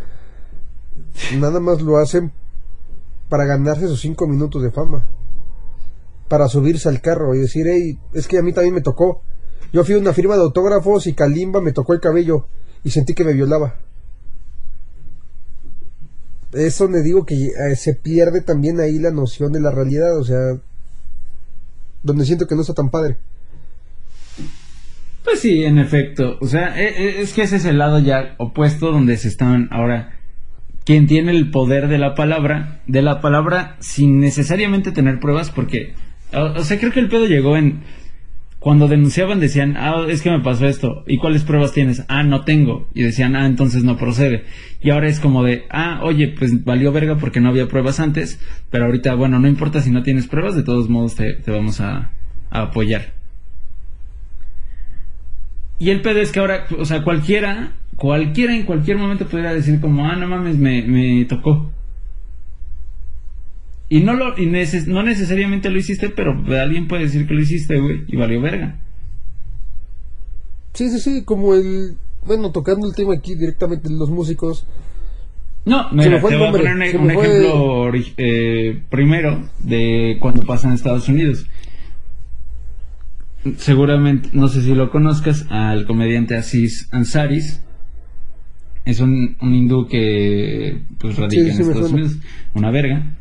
nada 1.37 1.59
más 1.59 1.81
lo 1.81 1.97
hacen 1.97 2.31
para 3.29 3.45
ganarse 3.45 3.87
sus 3.87 4.01
cinco 4.01 4.27
minutos 4.27 4.61
de 4.61 4.71
fama. 4.71 5.05
Para 6.27 6.47
subirse 6.47 6.89
al 6.89 7.01
carro 7.01 7.33
y 7.33 7.39
decir, 7.39 7.65
hey, 7.67 7.97
es 8.13 8.27
que 8.27 8.37
a 8.37 8.41
mí 8.41 8.53
también 8.53 8.75
me 8.75 8.81
tocó. 8.81 9.21
Yo 9.71 9.85
fui 9.85 9.95
a 9.95 9.99
una 9.99 10.13
firma 10.13 10.35
de 10.35 10.41
autógrafos 10.41 11.07
y 11.07 11.13
Kalimba 11.13 11.61
me 11.61 11.71
tocó 11.71 11.93
el 11.93 12.01
cabello 12.01 12.45
y 12.83 12.91
sentí 12.91 13.13
que 13.13 13.23
me 13.23 13.33
violaba. 13.33 13.75
Es 16.51 16.77
donde 16.77 17.01
digo 17.01 17.25
que 17.25 17.35
eh, 17.35 17.75
se 17.77 17.93
pierde 17.95 18.41
también 18.41 18.81
ahí 18.81 18.99
la 18.99 19.11
noción 19.11 19.53
de 19.53 19.61
la 19.61 19.71
realidad, 19.71 20.17
o 20.17 20.23
sea, 20.25 20.59
donde 22.03 22.25
siento 22.25 22.47
que 22.47 22.55
no 22.55 22.61
está 22.61 22.73
tan 22.73 22.89
padre. 22.89 23.17
Pues 25.31 25.43
sí, 25.43 25.63
en 25.63 25.77
efecto. 25.77 26.37
O 26.41 26.45
sea, 26.45 26.77
e- 26.77 26.89
e- 26.89 27.21
es 27.21 27.31
que 27.31 27.43
ese 27.43 27.55
es 27.55 27.63
el 27.63 27.77
lado 27.77 27.99
ya 27.99 28.35
opuesto 28.37 28.91
donde 28.91 29.15
se 29.15 29.29
están 29.29 29.69
ahora. 29.71 30.19
Quien 30.83 31.07
tiene 31.07 31.31
el 31.31 31.51
poder 31.51 31.87
de 31.87 31.97
la 31.97 32.15
palabra, 32.15 32.81
de 32.85 33.01
la 33.01 33.21
palabra 33.21 33.77
sin 33.79 34.19
necesariamente 34.19 34.91
tener 34.91 35.21
pruebas, 35.21 35.49
porque, 35.49 35.93
o, 36.33 36.61
sea, 36.63 36.77
creo 36.77 36.91
que 36.91 36.99
el 36.99 37.07
pedo 37.07 37.27
llegó 37.27 37.55
en. 37.55 37.79
Cuando 38.59 38.89
denunciaban 38.89 39.39
decían, 39.39 39.77
ah, 39.77 40.05
es 40.09 40.21
que 40.21 40.31
me 40.31 40.41
pasó 40.41 40.67
esto. 40.67 41.05
¿Y 41.07 41.17
cuáles 41.17 41.45
pruebas 41.45 41.71
tienes? 41.71 42.03
Ah, 42.09 42.23
no 42.23 42.43
tengo. 42.43 42.89
Y 42.93 43.03
decían, 43.03 43.37
ah, 43.37 43.45
entonces 43.45 43.85
no 43.85 43.95
procede. 43.95 44.43
Y 44.81 44.89
ahora 44.89 45.07
es 45.07 45.21
como 45.21 45.43
de, 45.43 45.63
ah, 45.69 46.01
oye, 46.03 46.27
pues 46.37 46.65
valió 46.65 46.91
verga 46.91 47.15
porque 47.15 47.39
no 47.39 47.47
había 47.47 47.69
pruebas 47.69 48.01
antes. 48.01 48.37
Pero 48.69 48.83
ahorita, 48.85 49.15
bueno, 49.15 49.39
no 49.39 49.47
importa 49.47 49.81
si 49.81 49.91
no 49.91 50.03
tienes 50.03 50.27
pruebas, 50.27 50.57
de 50.57 50.63
todos 50.63 50.89
modos 50.89 51.15
te, 51.15 51.37
vamos 51.47 51.79
a 51.79 52.11
apoyar. 52.49 53.20
Y 55.81 55.89
el 55.89 56.01
pedo 56.03 56.19
es 56.21 56.31
que 56.31 56.39
ahora, 56.39 56.67
o 56.77 56.85
sea, 56.85 57.03
cualquiera, 57.03 57.73
cualquiera 57.95 58.55
en 58.55 58.65
cualquier 58.67 58.97
momento 58.97 59.25
pudiera 59.27 59.51
decir 59.51 59.81
como, 59.81 60.05
ah, 60.05 60.15
no 60.15 60.27
mames, 60.27 60.55
me, 60.57 60.83
me 60.83 61.25
tocó. 61.25 61.71
Y 63.89 64.01
no 64.01 64.13
lo, 64.13 64.37
y 64.37 64.45
neces- 64.45 64.85
no 64.85 65.01
necesariamente 65.01 65.71
lo 65.71 65.79
hiciste, 65.79 66.09
pero 66.09 66.33
alguien 66.61 66.87
puede 66.87 67.05
decir 67.05 67.27
que 67.27 67.33
lo 67.33 67.41
hiciste, 67.41 67.79
güey, 67.79 68.03
y 68.07 68.15
valió 68.15 68.39
verga. 68.39 68.75
Sí, 70.73 70.87
sí, 70.91 70.99
sí, 70.99 71.23
como 71.23 71.55
el... 71.55 71.95
Bueno, 72.27 72.51
tocando 72.51 72.87
el 72.87 72.93
tema 72.93 73.15
aquí 73.15 73.33
directamente 73.33 73.89
los 73.89 74.11
músicos. 74.11 74.67
No, 75.65 75.89
me 75.91 76.05
mira, 76.05 76.19
fue 76.21 76.29
te 76.29 76.37
voy 76.37 76.47
a 76.47 76.51
poner 76.51 76.95
un, 76.95 77.01
un 77.01 77.07
me 77.07 77.13
fue- 77.15 77.27
ejemplo 77.27 77.91
eh, 78.17 78.81
primero 78.91 79.49
de 79.59 80.17
cuando 80.19 80.43
pasa 80.43 80.67
en 80.67 80.75
Estados 80.75 81.09
Unidos. 81.09 81.47
Seguramente, 83.57 84.29
no 84.33 84.47
sé 84.47 84.61
si 84.61 84.75
lo 84.75 84.91
conozcas, 84.91 85.47
al 85.49 85.85
comediante 85.85 86.35
Aziz 86.35 86.87
Ansaris. 86.91 87.63
Es 88.85 88.99
un, 88.99 89.35
un 89.41 89.53
hindú 89.53 89.87
que 89.87 90.81
pues 90.99 91.17
radica 91.17 91.43
Sí, 91.43 91.49
en 91.49 91.55
sí, 91.55 91.61
Estados. 91.61 91.91
Unidos, 91.91 92.17
una 92.53 92.71
verga. 92.71 93.17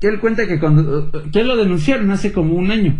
Que 0.00 0.08
él 0.08 0.20
cuenta 0.20 0.46
que 0.46 0.58
cuando 0.60 1.10
que 1.32 1.42
lo 1.44 1.56
denunciaron 1.56 2.10
hace 2.10 2.32
como 2.32 2.54
un 2.54 2.70
año. 2.70 2.96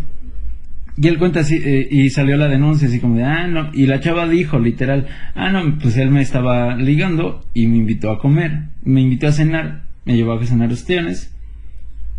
Y 0.99 1.09
él 1.09 1.19
cuenta 1.19 1.41
así, 1.41 1.61
eh, 1.63 1.87
y 1.91 2.09
salió 2.09 2.39
la 2.39 2.49
denuncia 2.49 2.89
así 2.89 3.01
como 3.01 3.17
de, 3.17 3.25
ah, 3.25 3.47
no, 3.47 3.71
y 3.75 3.87
la 3.87 4.01
chava 4.01 4.27
dijo 4.27 4.59
literal, 4.59 5.07
ah, 5.35 5.51
no, 5.51 5.79
pues 5.79 5.99
él 5.99 6.11
me 6.11 6.23
estaba 6.23 6.75
ligando 6.77 7.45
y 7.53 7.67
me 7.67 7.77
invitó 7.77 8.11
a 8.11 8.19
comer, 8.19 8.69
me 8.83 9.03
invitó 9.03 9.27
a 9.27 9.33
cenar, 9.33 9.85
me 10.07 10.17
llevó 10.17 10.33
a 10.33 10.47
cenar 10.47 10.73
ostiones, 10.73 11.37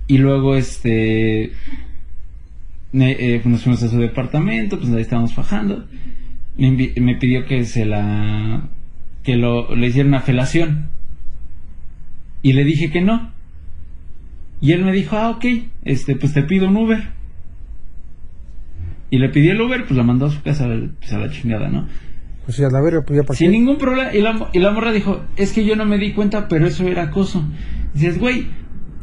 y 0.05 0.19
luego 0.19 0.55
este, 0.55 1.53
eh, 2.93 3.41
nos 3.45 3.63
fuimos 3.63 3.83
a 3.83 3.89
su 3.89 3.97
departamento, 3.97 4.79
pues 4.79 4.91
ahí 4.91 5.01
estábamos 5.01 5.33
fajando, 5.33 5.85
me, 6.57 6.93
me 6.95 7.15
pidió 7.15 7.45
que 7.45 7.65
se 7.65 7.85
la, 7.85 8.69
que 9.23 9.35
lo, 9.35 9.75
le 9.75 9.87
hiciera 9.87 10.07
una 10.07 10.21
felación, 10.21 10.89
y 12.41 12.53
le 12.53 12.63
dije 12.63 12.91
que 12.91 13.01
no, 13.01 13.31
y 14.59 14.71
él 14.71 14.83
me 14.83 14.91
dijo, 14.91 15.15
ah, 15.15 15.29
ok, 15.29 15.45
este, 15.83 16.15
pues 16.15 16.33
te 16.33 16.43
pido 16.43 16.67
un 16.67 16.77
Uber. 16.77 17.11
Y 19.09 19.19
le 19.19 19.29
pidió 19.29 19.51
el 19.51 19.61
Uber, 19.61 19.85
pues 19.85 19.95
la 19.95 20.03
mandó 20.03 20.25
a 20.25 20.31
su 20.31 20.41
casa 20.41 20.67
pues, 20.99 21.13
a 21.13 21.19
la 21.19 21.29
chingada, 21.29 21.69
¿no? 21.69 21.87
Pues 22.45 22.57
sí, 22.57 22.63
a 22.63 22.69
la 22.69 22.81
verga, 22.81 23.03
pues 23.05 23.21
ya 23.21 23.33
Sin 23.33 23.51
ningún 23.51 23.77
problema. 23.77 24.13
Y 24.13 24.21
la, 24.21 24.49
y 24.53 24.59
la 24.59 24.71
morra 24.71 24.91
dijo, 24.91 25.21
es 25.35 25.53
que 25.53 25.63
yo 25.63 25.75
no 25.75 25.85
me 25.85 25.97
di 25.97 26.13
cuenta, 26.13 26.47
pero 26.47 26.65
eso 26.65 26.87
era 26.87 27.03
acoso. 27.03 27.45
Dices, 27.93 28.19
güey, 28.19 28.47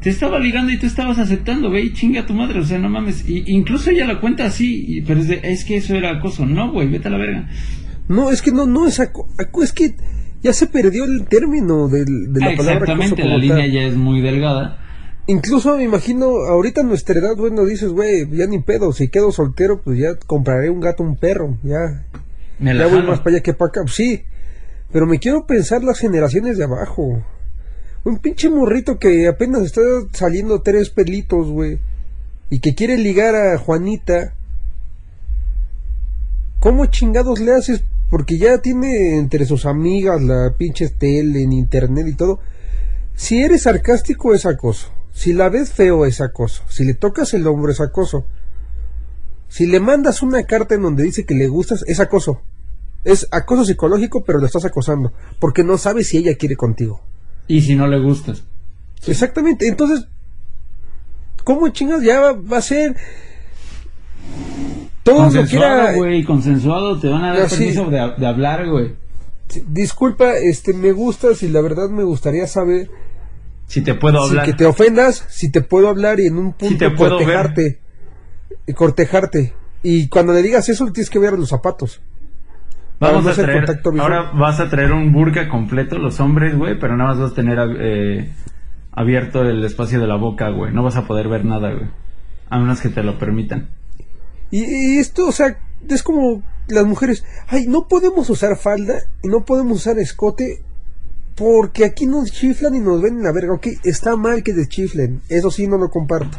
te 0.05 0.11
estaba 0.11 0.39
ligando 0.39 0.71
y 0.71 0.79
tú 0.79 0.87
estabas 0.87 1.19
aceptando, 1.19 1.71
güey, 1.71 1.93
chinga 1.95 2.21
a 2.21 2.27
tu 2.27 2.35
madre, 2.35 2.61
o 2.61 2.65
sea, 2.65 2.79
no 2.79 2.89
mames. 2.91 3.29
Y, 3.29 3.43
incluso 3.51 3.91
ella 3.91 4.07
lo 4.07 4.21
cuenta 4.21 4.45
así, 4.45 4.85
y- 4.87 5.01
pero 5.03 5.19
es, 5.21 5.29
de, 5.29 5.41
es 5.43 5.65
que 5.65 5.79
eso 5.79 5.95
era 5.97 6.11
acoso. 6.19 6.45
No, 6.47 6.71
güey, 6.71 6.89
vete 6.89 7.09
a 7.09 7.11
la 7.11 7.19
verga. 7.19 7.49
No, 8.09 8.31
es 8.31 8.43
que 8.43 8.53
no, 8.53 8.67
no 8.67 8.87
es 8.87 9.01
aco- 9.01 9.27
aco- 9.39 9.63
es 9.65 9.73
que 9.73 9.97
ya 10.43 10.53
se 10.53 10.67
perdió 10.67 11.05
el 11.05 11.25
término 11.25 11.89
del- 11.89 12.33
de 12.35 12.41
la 12.41 12.47
Ah, 12.49 12.55
palabra 12.55 12.75
acoso 12.85 12.93
exactamente, 12.93 13.23
como 13.23 13.35
la 13.35 13.39
línea 13.41 13.57
tal. 13.65 13.73
ya 13.73 13.83
es 13.85 13.97
muy 13.97 14.21
delgada. 14.21 14.79
Incluso 15.27 15.75
me 15.79 15.85
imagino, 15.85 16.27
ahorita 16.51 16.83
a 16.83 16.85
nuestra 16.85 17.19
edad, 17.19 17.35
bueno, 17.35 17.65
dices, 17.65 17.89
güey, 17.91 18.29
ya 18.31 18.47
ni 18.47 18.59
pedo, 18.61 18.93
si 18.93 19.09
quedo 19.09 19.33
soltero, 19.33 19.81
pues 19.83 19.99
ya 19.99 20.17
compraré 20.27 20.69
un 20.69 20.81
gato, 20.81 21.03
un 21.03 21.17
perro, 21.17 21.57
ya, 21.63 22.05
Me 22.59 22.75
la 22.75 22.87
ya 22.89 22.95
voy 22.95 23.03
más 23.07 23.21
para 23.21 23.37
allá 23.37 23.43
que 23.43 23.55
para 23.55 23.71
acá, 23.71 23.81
sí, 23.87 24.21
pero 24.93 25.07
me 25.07 25.19
quiero 25.19 25.47
pensar 25.47 25.83
las 25.83 25.99
generaciones 25.99 26.59
de 26.59 26.65
abajo. 26.65 27.25
Un 28.05 28.19
pinche 28.19 28.51
morrito 28.51 28.99
que 28.99 29.27
apenas 29.27 29.63
está 29.63 29.81
saliendo 30.13 30.61
tres 30.61 30.91
pelitos, 30.91 31.49
güey, 31.49 31.79
y 32.51 32.61
que 32.61 32.75
quiere 32.75 32.99
ligar 32.99 33.35
a 33.35 33.57
Juanita. 33.57 34.35
¿Cómo 36.61 36.85
chingados 36.87 37.41
le 37.41 37.55
haces? 37.55 37.83
Porque 38.11 38.37
ya 38.37 38.59
tiene 38.59 39.17
entre 39.17 39.47
sus 39.47 39.65
amigas 39.65 40.23
la 40.23 40.55
pinche 40.57 40.91
tele 40.91 41.43
en 41.43 41.55
internet 41.55 42.07
y 42.09 42.15
todo. 42.15 42.41
Si 43.15 43.43
eres 43.43 43.63
sarcástico 43.63 44.35
es 44.35 44.45
acoso. 44.45 44.91
Si 45.15 45.33
la 45.33 45.49
ves 45.49 45.73
feo 45.73 46.05
es 46.05 46.21
acoso. 46.21 46.63
Si 46.69 46.85
le 46.85 46.93
tocas 46.93 47.33
el 47.33 47.47
hombro 47.47 47.73
es 47.73 47.81
acoso. 47.81 48.27
Si 49.49 49.67
le 49.67 49.81
mandas 49.81 50.21
una 50.21 50.45
carta 50.45 50.75
en 50.75 50.83
donde 50.83 51.05
dice 51.05 51.25
que 51.25 51.35
le 51.35 51.49
gustas 51.49 51.85
es 51.87 52.01
acoso. 52.01 52.43
Es 53.03 53.29
acoso 53.31 53.65
psicológico, 53.65 54.25
pero 54.25 54.41
lo 54.41 54.47
estás 54.47 54.67
acosando. 54.67 55.13
Porque 55.41 55.65
no 55.65 55.79
sabes 55.79 56.09
si 56.09 56.19
ella 56.19 56.37
quiere 56.37 56.57
contigo. 56.57 57.01
Y 57.47 57.61
si 57.63 57.75
no 57.77 57.87
le 57.87 57.99
gustas. 57.99 58.43
Exactamente. 59.07 59.69
Entonces, 59.69 60.07
¿cómo 61.45 61.69
chingas 61.69 62.03
ya 62.03 62.21
va, 62.21 62.33
va 62.33 62.59
a 62.59 62.63
ser? 62.63 62.97
Todo 65.03 65.25
lo 65.27 65.31
que 65.31 65.37
Consensuado, 65.39 65.81
era... 65.89 65.93
güey, 65.97 66.25
consensuado, 66.25 66.99
te 66.99 67.09
van 67.09 67.25
a 67.25 67.37
dar 67.37 67.49
permiso 67.49 67.91
de, 67.91 68.13
de 68.17 68.27
hablar, 68.27 68.67
güey. 68.69 68.93
Disculpa, 69.69 70.37
este, 70.39 70.73
me 70.73 70.93
gustas 70.93 71.43
y 71.43 71.49
la 71.49 71.61
verdad 71.61 71.91
me 71.91 72.03
gustaría 72.03 72.47
saber 72.47 72.91
Si 73.67 73.83
te 73.83 73.95
puedo 73.95 74.23
si 74.23 74.31
hablar. 74.31 74.47
que 74.47 74.55
te 74.55 74.65
ofendas, 74.65 75.27
si 75.29 75.51
te 75.51 75.61
puedo 75.61 75.89
hablar 75.91 76.19
y 76.21 76.27
en 76.27 76.39
un 76.39 76.53
punto 76.55 76.79
te 76.79 76.91
puedo 76.91 77.19
ver. 77.19 77.27
cortejarte. 77.27 77.79
Y 78.67 78.73
cortejarte. 78.73 79.53
Y 79.83 80.09
cuando 80.09 80.33
le 80.33 80.43
digas 80.43 80.71
eso, 80.71 80.87
le 80.87 80.93
tienes 80.93 81.11
que 81.11 81.19
ver 81.19 81.35
los 81.35 81.51
zapatos. 81.51 82.01
Vamos 83.13 83.27
a 83.27 83.35
traer, 83.35 83.65
ahora 84.01 84.33
vas 84.33 84.61
a 84.61 84.69
traer 84.69 84.93
un 84.93 85.13
burka 85.13 85.49
completo, 85.49 85.99
los 85.99 86.21
hombres, 86.21 86.57
güey, 86.57 86.79
pero 86.79 86.97
nada 86.97 87.11
más 87.11 87.21
vas 87.21 87.33
a 87.33 87.35
tener 87.35 87.59
eh, 87.79 88.33
abierto 88.93 89.43
el 89.43 89.65
espacio 89.65 90.01
de 90.01 90.07
la 90.07 90.17
boca, 90.17 90.51
güey. 90.51 90.73
No 90.73 90.83
vas 90.83 90.97
a 90.97 91.07
poder 91.07 91.29
ver 91.29 91.45
nada, 91.45 91.73
güey. 91.73 91.89
A 92.49 92.59
menos 92.59 92.81
que 92.81 92.89
te 92.89 93.03
lo 93.03 93.19
permitan. 93.19 93.69
Y, 94.51 94.65
y 94.65 94.99
esto, 94.99 95.27
o 95.29 95.33
sea, 95.33 95.59
es 95.89 96.03
como 96.03 96.43
las 96.69 96.85
mujeres, 96.85 97.25
ay, 97.49 97.67
no 97.67 97.89
podemos 97.89 98.29
usar 98.31 98.57
falda 98.57 98.95
y 99.23 99.29
no 99.29 99.45
podemos 99.45 99.79
usar 99.79 99.99
escote 99.99 100.63
porque 101.35 101.85
aquí 101.85 102.07
nos 102.07 102.31
chiflan 102.31 102.75
y 102.75 102.81
nos 102.81 103.03
ven 103.03 103.19
en 103.19 103.25
la 103.25 103.33
verga. 103.33 103.55
Ok, 103.55 103.67
está 103.83 104.17
mal 104.17 104.43
que 104.43 104.55
te 104.55 104.67
chiflen, 104.67 105.23
eso 105.29 105.51
sí 105.51 105.67
no 105.67 105.77
lo 105.77 105.91
comparto. 105.91 106.39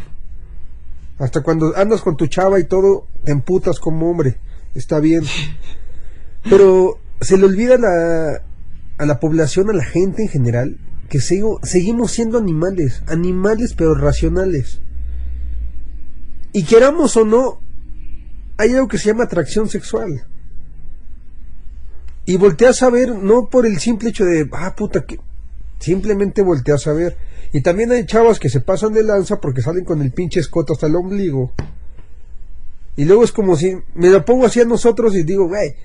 Hasta 1.19 1.41
cuando 1.41 1.73
andas 1.75 2.01
con 2.01 2.17
tu 2.17 2.27
chava 2.27 2.59
y 2.59 2.65
todo, 2.65 3.07
te 3.23 3.31
emputas 3.31 3.79
como 3.79 4.09
hombre, 4.09 4.37
está 4.73 4.99
bien. 4.99 5.23
Pero 6.49 6.99
se 7.21 7.37
le 7.37 7.45
olvida 7.45 7.77
la, 7.77 8.41
a 8.97 9.05
la 9.05 9.19
población, 9.19 9.69
a 9.69 9.73
la 9.73 9.83
gente 9.83 10.23
en 10.23 10.29
general, 10.29 10.77
que 11.09 11.19
sigo- 11.19 11.59
seguimos 11.63 12.11
siendo 12.11 12.37
animales, 12.37 13.01
animales 13.07 13.73
pero 13.75 13.95
racionales. 13.95 14.79
Y 16.53 16.63
queramos 16.63 17.17
o 17.17 17.25
no, 17.25 17.59
hay 18.57 18.73
algo 18.73 18.87
que 18.87 18.97
se 18.97 19.07
llama 19.07 19.23
atracción 19.25 19.69
sexual. 19.69 20.23
Y 22.25 22.37
volteas 22.37 22.81
a 22.81 22.89
ver, 22.89 23.09
no 23.15 23.49
por 23.49 23.65
el 23.65 23.79
simple 23.79 24.09
hecho 24.09 24.25
de, 24.25 24.49
ah, 24.53 24.75
puta, 24.75 25.05
que. 25.05 25.19
Simplemente 25.79 26.41
volteas 26.41 26.87
a 26.87 26.93
ver. 26.93 27.17
Y 27.51 27.61
también 27.61 27.91
hay 27.91 28.05
chavas 28.05 28.39
que 28.39 28.49
se 28.49 28.61
pasan 28.61 28.93
de 28.93 29.03
lanza 29.03 29.39
porque 29.41 29.61
salen 29.61 29.83
con 29.85 30.01
el 30.01 30.11
pinche 30.11 30.39
escote 30.39 30.73
hasta 30.73 30.87
el 30.87 30.95
ombligo. 30.95 31.51
Y 32.95 33.05
luego 33.05 33.23
es 33.23 33.31
como 33.31 33.55
si 33.57 33.75
me 33.93 34.09
lo 34.09 34.23
pongo 34.23 34.45
así 34.45 34.61
a 34.61 34.65
nosotros 34.65 35.15
y 35.15 35.23
digo, 35.23 35.47
güey, 35.47 35.75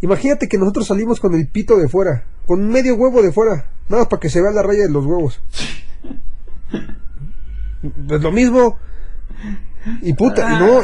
imagínate 0.00 0.48
que 0.48 0.58
nosotros 0.58 0.86
salimos 0.86 1.20
con 1.20 1.34
el 1.34 1.48
pito 1.48 1.76
de 1.76 1.88
fuera, 1.88 2.24
con 2.46 2.68
medio 2.68 2.94
huevo 2.96 3.22
de 3.22 3.32
fuera, 3.32 3.70
nada 3.88 4.02
más 4.02 4.06
para 4.08 4.20
que 4.20 4.30
se 4.30 4.40
vea 4.42 4.50
la 4.52 4.62
raya 4.62 4.82
de 4.82 4.90
los 4.90 5.04
huevos. 5.06 5.40
Pues 8.08 8.20
lo 8.22 8.32
mismo. 8.32 8.78
Y 10.02 10.14
puta, 10.14 10.52
y 10.54 10.58
no, 10.58 10.80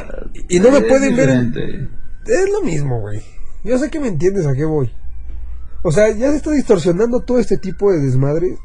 y 0.48 0.60
no 0.60 0.70
me 0.70 0.78
Es 0.78 0.84
pueden 0.84 1.16
ver. 1.16 1.28
en- 1.30 1.90
es 2.26 2.50
lo 2.52 2.62
mismo, 2.62 3.00
güey. 3.00 3.20
Yo 3.64 3.78
sé 3.78 3.90
que 3.90 3.98
me 3.98 4.08
entiendes 4.08 4.46
a 4.46 4.54
qué 4.54 4.64
voy. 4.64 4.92
O 5.82 5.90
sea, 5.90 6.10
ya 6.14 6.30
se 6.30 6.36
está 6.36 6.52
distorsionando 6.52 7.20
todo 7.20 7.38
este 7.40 7.56
tipo 7.56 7.90
de 7.90 7.98
desmadre. 8.00 8.56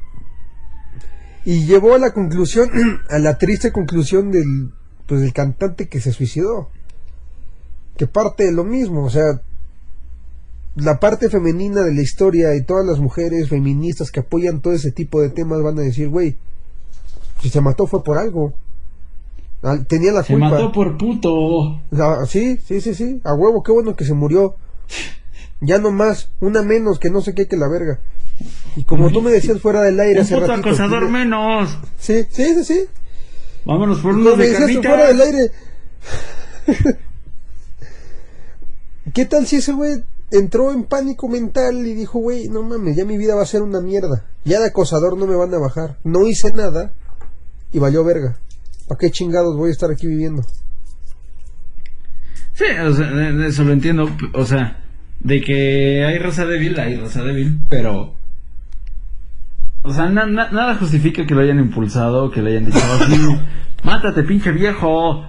Y 1.46 1.66
llevó 1.66 1.96
a 1.96 1.98
la 1.98 2.12
conclusión, 2.12 2.70
a 3.10 3.18
la 3.18 3.38
triste 3.40 3.72
conclusión 3.72 4.32
del, 4.32 4.72
pues, 5.08 5.22
del 5.22 5.34
cantante 5.34 5.88
que 5.88 6.00
se 6.02 6.12
suicidó. 6.12 6.70
Que 7.96 8.06
parte 8.06 8.44
de 8.44 8.52
lo 8.52 8.64
mismo, 8.64 9.06
o 9.06 9.10
sea, 9.10 9.42
la 10.78 11.00
parte 11.00 11.30
femenina 11.30 11.82
de 11.82 11.94
la 11.94 12.02
historia 12.02 12.56
y 12.56 12.62
todas 12.64 12.86
las 12.86 13.00
mujeres 13.00 13.50
feministas 13.50 14.12
que 14.12 14.20
apoyan 14.22 14.62
todo 14.62 14.74
ese 14.74 14.92
tipo 14.92 15.22
de 15.22 15.30
temas 15.30 15.62
van 15.64 15.78
a 15.80 15.82
decir, 15.82 16.08
güey, 16.10 16.38
si 17.42 17.50
se 17.50 17.62
mató 17.62 17.88
fue 17.88 18.04
por 18.04 18.18
algo. 18.18 18.54
Tenía 19.88 20.12
la 20.12 20.24
Se 20.24 20.34
culpa. 20.34 20.50
mató 20.52 20.72
por 20.72 20.98
puto. 20.98 21.82
Ah, 21.98 22.26
sí, 22.28 22.58
sí, 22.66 22.80
sí, 22.80 22.94
sí. 22.94 23.22
A 23.24 23.34
huevo, 23.34 23.64
qué 23.64 23.72
bueno 23.72 23.96
que 23.96 24.06
se 24.06 24.14
murió. 24.14 24.56
Ya 25.62 25.80
no 25.80 25.90
más, 25.92 26.30
una 26.40 26.62
menos 26.62 27.00
que 27.00 27.10
no 27.10 27.22
sé 27.22 27.34
qué 27.34 27.48
que 27.48 27.58
la 27.58 27.68
verga. 27.68 28.00
Y 28.76 28.84
como 28.84 29.10
tú 29.12 29.24
me 29.24 29.32
decías 29.32 29.60
fuera 29.60 29.82
del 29.82 30.00
aire 30.00 30.20
Un 30.20 30.26
hace 30.26 30.36
puto 30.36 30.48
ratito. 30.48 30.68
acosador 30.70 31.06
sí, 31.08 31.12
menos. 31.12 31.78
Sí, 32.00 32.24
sí, 32.30 32.54
sí, 32.54 32.64
sí. 32.64 32.82
Vámonos 33.66 34.00
por 34.00 34.14
unos 34.14 34.38
me 34.38 34.44
de 34.46 34.52
decías 34.52 34.72
tú 34.72 34.82
carnita. 34.82 34.90
fuera 34.90 35.08
del 35.08 35.22
aire. 35.22 35.52
¿Qué 39.14 39.26
tal 39.26 39.48
si 39.48 39.56
ese 39.58 39.72
güey 39.74 40.04
entró 40.32 40.72
en 40.72 40.84
pánico 40.84 41.28
mental 41.30 41.76
y 41.86 41.94
dijo, 41.94 42.20
güey, 42.20 42.48
no 42.50 42.64
mames, 42.64 42.96
ya 42.98 43.06
mi 43.06 43.18
vida 43.18 43.36
va 43.36 43.44
a 43.44 43.46
ser 43.46 43.62
una 43.62 43.82
mierda. 43.82 44.26
Ya 44.46 44.60
de 44.60 44.68
acosador 44.68 45.18
no 45.18 45.26
me 45.28 45.36
van 45.36 45.54
a 45.54 45.58
bajar. 45.60 45.98
No 46.04 46.28
hice 46.28 46.52
nada 46.54 46.92
y 47.72 47.80
valió 47.80 48.04
verga. 48.04 48.38
¿Para 48.88 49.00
qué 49.00 49.12
chingados 49.12 49.56
voy 49.58 49.70
a 49.70 49.72
estar 49.74 49.92
aquí 49.92 50.08
viviendo? 50.08 50.44
Sí, 52.54 52.66
o 52.86 52.94
sea, 52.94 53.46
eso 53.48 53.64
lo 53.64 53.74
entiendo. 53.74 54.10
O 54.34 54.46
sea, 54.46 54.84
de 55.20 55.42
que 55.42 56.04
hay 56.06 56.18
raza 56.18 56.46
débil, 56.46 56.80
hay 56.80 56.96
raza 56.96 57.24
débil, 57.24 57.60
pero. 57.70 58.16
O 59.84 59.94
sea, 59.94 60.10
na- 60.10 60.26
nada 60.26 60.76
justifica 60.76 61.26
que 61.26 61.36
lo 61.36 61.42
hayan 61.42 61.60
impulsado, 61.60 62.32
que 62.32 62.42
le 62.42 62.52
hayan 62.52 62.66
dicho 62.66 62.80
así: 63.00 63.16
Mátate, 63.84 64.24
pinche 64.24 64.52
viejo. 64.52 65.24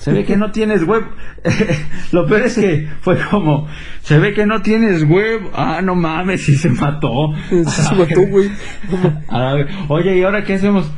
Se 0.00 0.12
ve 0.12 0.24
que 0.24 0.34
no 0.34 0.50
tienes 0.50 0.82
web. 0.84 1.04
lo 2.12 2.26
peor 2.26 2.42
es 2.42 2.54
que 2.54 2.88
fue 3.02 3.18
como: 3.30 3.68
Se 4.00 4.18
ve 4.18 4.32
que 4.32 4.46
no 4.46 4.62
tienes 4.62 5.06
web. 5.06 5.42
Ah, 5.52 5.82
no 5.82 5.94
mames, 5.94 6.42
sí 6.42 6.56
se 6.56 6.70
mató. 6.70 7.34
Se 7.50 7.94
mató, 7.94 8.22
güey. 8.26 8.50
Oye, 9.88 10.16
¿y 10.16 10.22
ahora 10.22 10.42
qué 10.42 10.54
hacemos? 10.54 10.90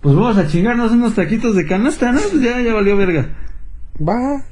Pues 0.00 0.16
vamos 0.16 0.36
a 0.36 0.48
chingarnos 0.48 0.90
unos 0.90 1.14
taquitos 1.14 1.54
de 1.54 1.64
canasta, 1.64 2.10
¿no? 2.10 2.18
Pues 2.28 2.42
ya, 2.42 2.60
ya 2.60 2.74
valió 2.74 2.96
verga. 2.96 3.28
Va. 4.00 4.42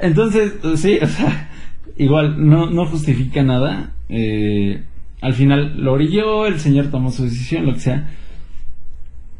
Entonces, 0.00 0.54
sí, 0.80 0.98
o 1.00 1.06
sea, 1.06 1.48
igual, 1.96 2.44
no, 2.44 2.68
no 2.70 2.86
justifica 2.86 3.44
nada. 3.44 3.92
Eh, 4.08 4.82
al 5.20 5.34
final 5.34 5.76
lo 5.76 5.92
orilló, 5.92 6.46
el 6.46 6.58
señor 6.58 6.88
tomó 6.90 7.12
su 7.12 7.22
decisión, 7.22 7.66
lo 7.66 7.74
que 7.74 7.80
sea. 7.80 8.10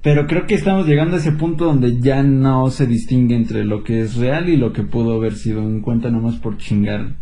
Pero 0.03 0.27
creo 0.27 0.47
que 0.47 0.55
estamos 0.55 0.87
llegando 0.87 1.17
a 1.17 1.21
ese 1.21 1.33
punto 1.33 1.67
donde 1.67 2.01
ya 2.01 2.23
no 2.23 2.71
se 2.71 2.87
distingue 2.87 3.37
entre 3.37 3.65
lo 3.65 3.85
que 3.85 4.01
es 4.01 4.17
real 4.17 4.49
y 4.49 4.57
lo 4.57 4.73
que 4.73 4.83
pudo 4.83 5.15
haber 5.15 5.35
sido 5.35 5.63
un 5.63 5.81
cuenta 5.81 6.11
nomás 6.11 6.37
por 6.37 6.59
chingar. 6.59 7.15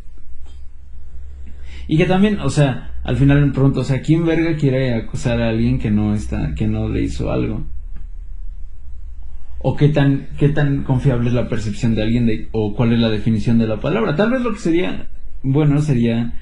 Y 1.87 1.99
que 1.99 2.07
también, 2.07 2.41
o 2.41 2.49
sea, 2.49 2.95
al 3.05 3.17
final 3.17 3.45
me 3.45 3.53
pregunto, 3.53 3.81
o 3.81 3.85
sea, 3.85 4.01
¿quién 4.01 4.25
verga 4.25 4.57
quiere 4.57 4.95
acusar 4.95 5.43
a 5.43 5.51
alguien 5.51 5.79
que 5.79 5.91
no 5.91 6.15
está, 6.15 6.55
que 6.55 6.67
no 6.67 6.89
le 6.89 7.03
hizo 7.03 7.31
algo? 7.31 7.65
o 9.63 9.77
qué 9.77 9.89
tan 9.89 10.29
qué 10.39 10.49
tan 10.49 10.85
confiable 10.85 11.29
es 11.29 11.35
la 11.35 11.49
percepción 11.49 11.95
de 11.95 12.03
alguien 12.03 12.27
de, 12.27 12.49
o 12.53 12.75
cuál 12.75 12.93
es 12.93 12.99
la 12.99 13.11
definición 13.11 13.59
de 13.59 13.67
la 13.67 13.79
palabra. 13.81 14.17
Tal 14.17 14.31
vez 14.31 14.41
lo 14.41 14.53
que 14.53 14.59
sería 14.59 15.09
bueno 15.43 15.81
sería 15.83 16.33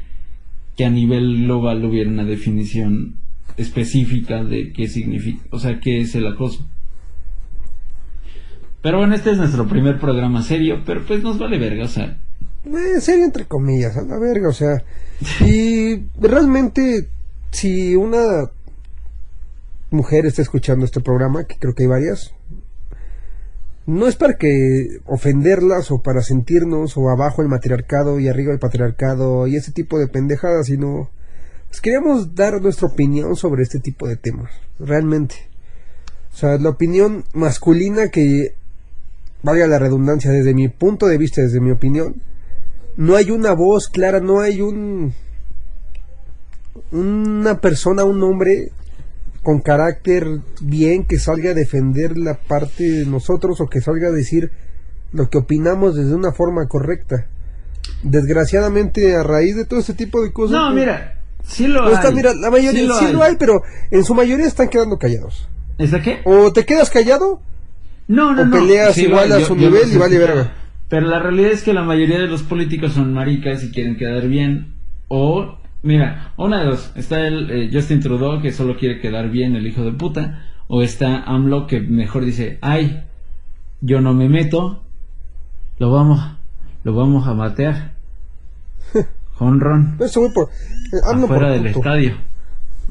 que 0.77 0.85
a 0.85 0.90
nivel 0.90 1.44
global 1.44 1.85
hubiera 1.85 2.09
una 2.09 2.24
definición 2.24 3.16
específica 3.59 4.42
de 4.42 4.73
qué 4.73 4.88
significa, 4.88 5.44
o 5.51 5.59
sea, 5.59 5.79
qué 5.81 6.01
es 6.01 6.14
el 6.14 6.27
acoso. 6.27 6.66
Pero 8.81 8.99
bueno, 8.99 9.14
este 9.14 9.33
es 9.33 9.37
nuestro 9.37 9.68
primer 9.68 9.99
programa 9.99 10.42
serio, 10.42 10.83
pero 10.87 11.05
pues 11.05 11.23
nos 11.23 11.38
vale 11.38 11.59
verga, 11.59 11.85
o 11.85 11.88
sea, 11.88 12.18
Eh, 12.64 13.01
serio 13.01 13.25
entre 13.25 13.44
comillas, 13.47 13.97
a 13.97 14.03
la 14.03 14.18
verga, 14.18 14.49
o 14.49 14.53
sea. 14.53 14.83
Y 15.40 16.05
realmente, 16.21 17.09
si 17.51 17.97
una 17.97 18.51
mujer 19.90 20.27
está 20.27 20.42
escuchando 20.42 20.85
este 20.85 21.01
programa, 21.01 21.44
que 21.44 21.57
creo 21.59 21.75
que 21.75 21.85
hay 21.85 21.88
varias, 21.88 22.35
no 23.87 24.07
es 24.07 24.16
para 24.16 24.37
que 24.37 24.99
ofenderlas 25.07 25.90
o 25.90 26.03
para 26.03 26.21
sentirnos 26.21 26.97
o 26.97 27.09
abajo 27.09 27.42
el 27.42 27.49
matriarcado 27.49 28.21
y 28.21 28.29
arriba 28.29 28.53
el 28.53 28.59
patriarcado 28.59 29.47
y 29.47 29.57
ese 29.57 29.73
tipo 29.73 29.99
de 29.99 30.09
pendejadas, 30.09 30.66
sino 30.66 31.11
pues 31.69 31.81
queríamos 31.81 32.35
dar 32.35 32.61
nuestra 32.61 32.89
opinión 32.89 33.37
sobre 33.37 33.63
este 33.63 33.79
tipo 33.79 34.09
de 34.09 34.17
temas, 34.17 34.51
realmente. 34.79 35.37
O 36.33 36.37
sea, 36.37 36.59
la 36.59 36.71
opinión 36.71 37.25
masculina 37.33 38.09
que, 38.09 38.55
valga 39.43 39.67
la 39.67 39.79
redundancia, 39.79 40.31
desde 40.31 40.55
mi 40.55 40.69
punto 40.69 41.07
de 41.07 41.19
vista, 41.19 41.43
desde 41.43 41.61
mi 41.61 41.71
opinión, 41.71 42.23
no 42.97 43.17
hay 43.17 43.31
una 43.31 43.53
voz 43.53 43.89
clara, 43.89 44.21
no 44.21 44.41
hay 44.41 44.61
un 44.61 45.15
una 46.93 47.61
persona, 47.61 48.05
un 48.05 48.23
hombre 48.23 48.71
con 49.43 49.61
carácter 49.61 50.41
bien 50.61 51.05
que 51.05 51.19
salga 51.19 51.51
a 51.51 51.55
defender 51.55 52.17
la 52.17 52.35
parte 52.35 52.85
de 52.85 53.07
nosotros 53.07 53.61
o 53.61 53.69
que 53.69 53.81
salga 53.81 54.09
a 54.09 54.13
decir 54.13 54.51
lo 55.13 55.31
que 55.31 55.39
opinamos 55.39 55.97
desde 55.97 56.15
una 56.15 56.33
forma 56.33 56.67
correcta. 56.67 57.27
Desgraciadamente 58.03 59.17
a 59.17 59.23
raíz 59.23 59.57
de 59.57 59.65
todo 59.65 59.81
este 59.81 59.95
tipo 59.95 60.23
de 60.23 60.33
cosas 60.33 60.59
no, 60.59 60.67
pues, 60.67 60.81
mira, 60.81 61.18
sí 61.49 61.67
lo 61.67 61.91
está, 61.93 62.09
hay. 62.09 62.15
mira, 62.15 62.33
la 62.35 62.51
mayoría 62.51 62.93
sí, 62.99 63.13
lo, 63.13 63.23
hay. 63.23 63.37
pero 63.37 63.63
en 63.91 64.05
su 64.05 64.15
mayoría 64.15 64.47
están 64.47 64.69
quedando 64.69 64.99
callados. 64.99 65.49
¿Está 65.79 66.01
qué? 66.03 66.21
O 66.25 66.53
te 66.53 66.65
quedas 66.65 66.91
callado 66.91 67.41
No, 68.09 68.33
no, 68.35 68.43
O 68.43 68.45
no. 68.47 68.51
peleas 68.53 68.95
Sí, 68.95 69.05
igual 69.07 69.33
a 69.33 69.39
yo- 69.41 69.47
su 69.47 69.55
yo 69.57 69.61
nivel 69.63 69.83
los 69.83 69.93
y 69.95 69.99
vale 69.99 70.19
verga. 70.19 70.53
Pero 70.89 71.07
la 71.07 71.19
realidad 71.19 71.51
es 71.53 71.63
que 71.63 71.73
la 71.75 71.83
mayoría 71.83 72.19
de 72.19 72.27
los 72.27 72.43
políticos 72.43 72.93
son 72.93 73.13
maricas 73.13 73.63
y 73.63 73.71
quieren 73.71 73.97
quedar 73.97 74.27
bien. 74.29 74.75
O, 75.09 75.59
mira, 75.83 76.33
una 76.37 76.61
de 76.61 76.67
dos. 76.71 76.93
Está 76.97 77.27
el 77.27 77.51
eh, 77.51 77.71
Justin 77.73 78.01
Trudeau 78.01 78.41
que 78.41 78.53
solo 78.53 78.77
quiere 78.79 79.01
quedar 79.01 79.29
bien, 79.31 79.55
el 79.57 79.67
hijo 79.67 79.83
de 79.85 79.93
puta. 79.93 80.45
O 80.67 80.83
está 80.83 81.23
AMLO 81.25 81.67
que 81.67 81.81
mejor 81.81 82.25
dice, 82.25 82.59
ay, 82.63 83.05
yo 83.81 84.01
no 84.01 84.15
me 84.15 84.29
meto. 84.29 84.83
Lo 85.79 85.91
vamos, 85.93 86.21
lo 86.85 86.95
vamos 86.95 87.27
a 87.29 87.35
matear. 87.35 87.93
Honron. 89.38 89.96
Eso 90.01 90.20
voy 90.20 90.31
por 90.31 90.48
eh, 90.92 90.96
Afuera 91.05 91.51
del 91.51 91.66
estadio. 91.66 92.16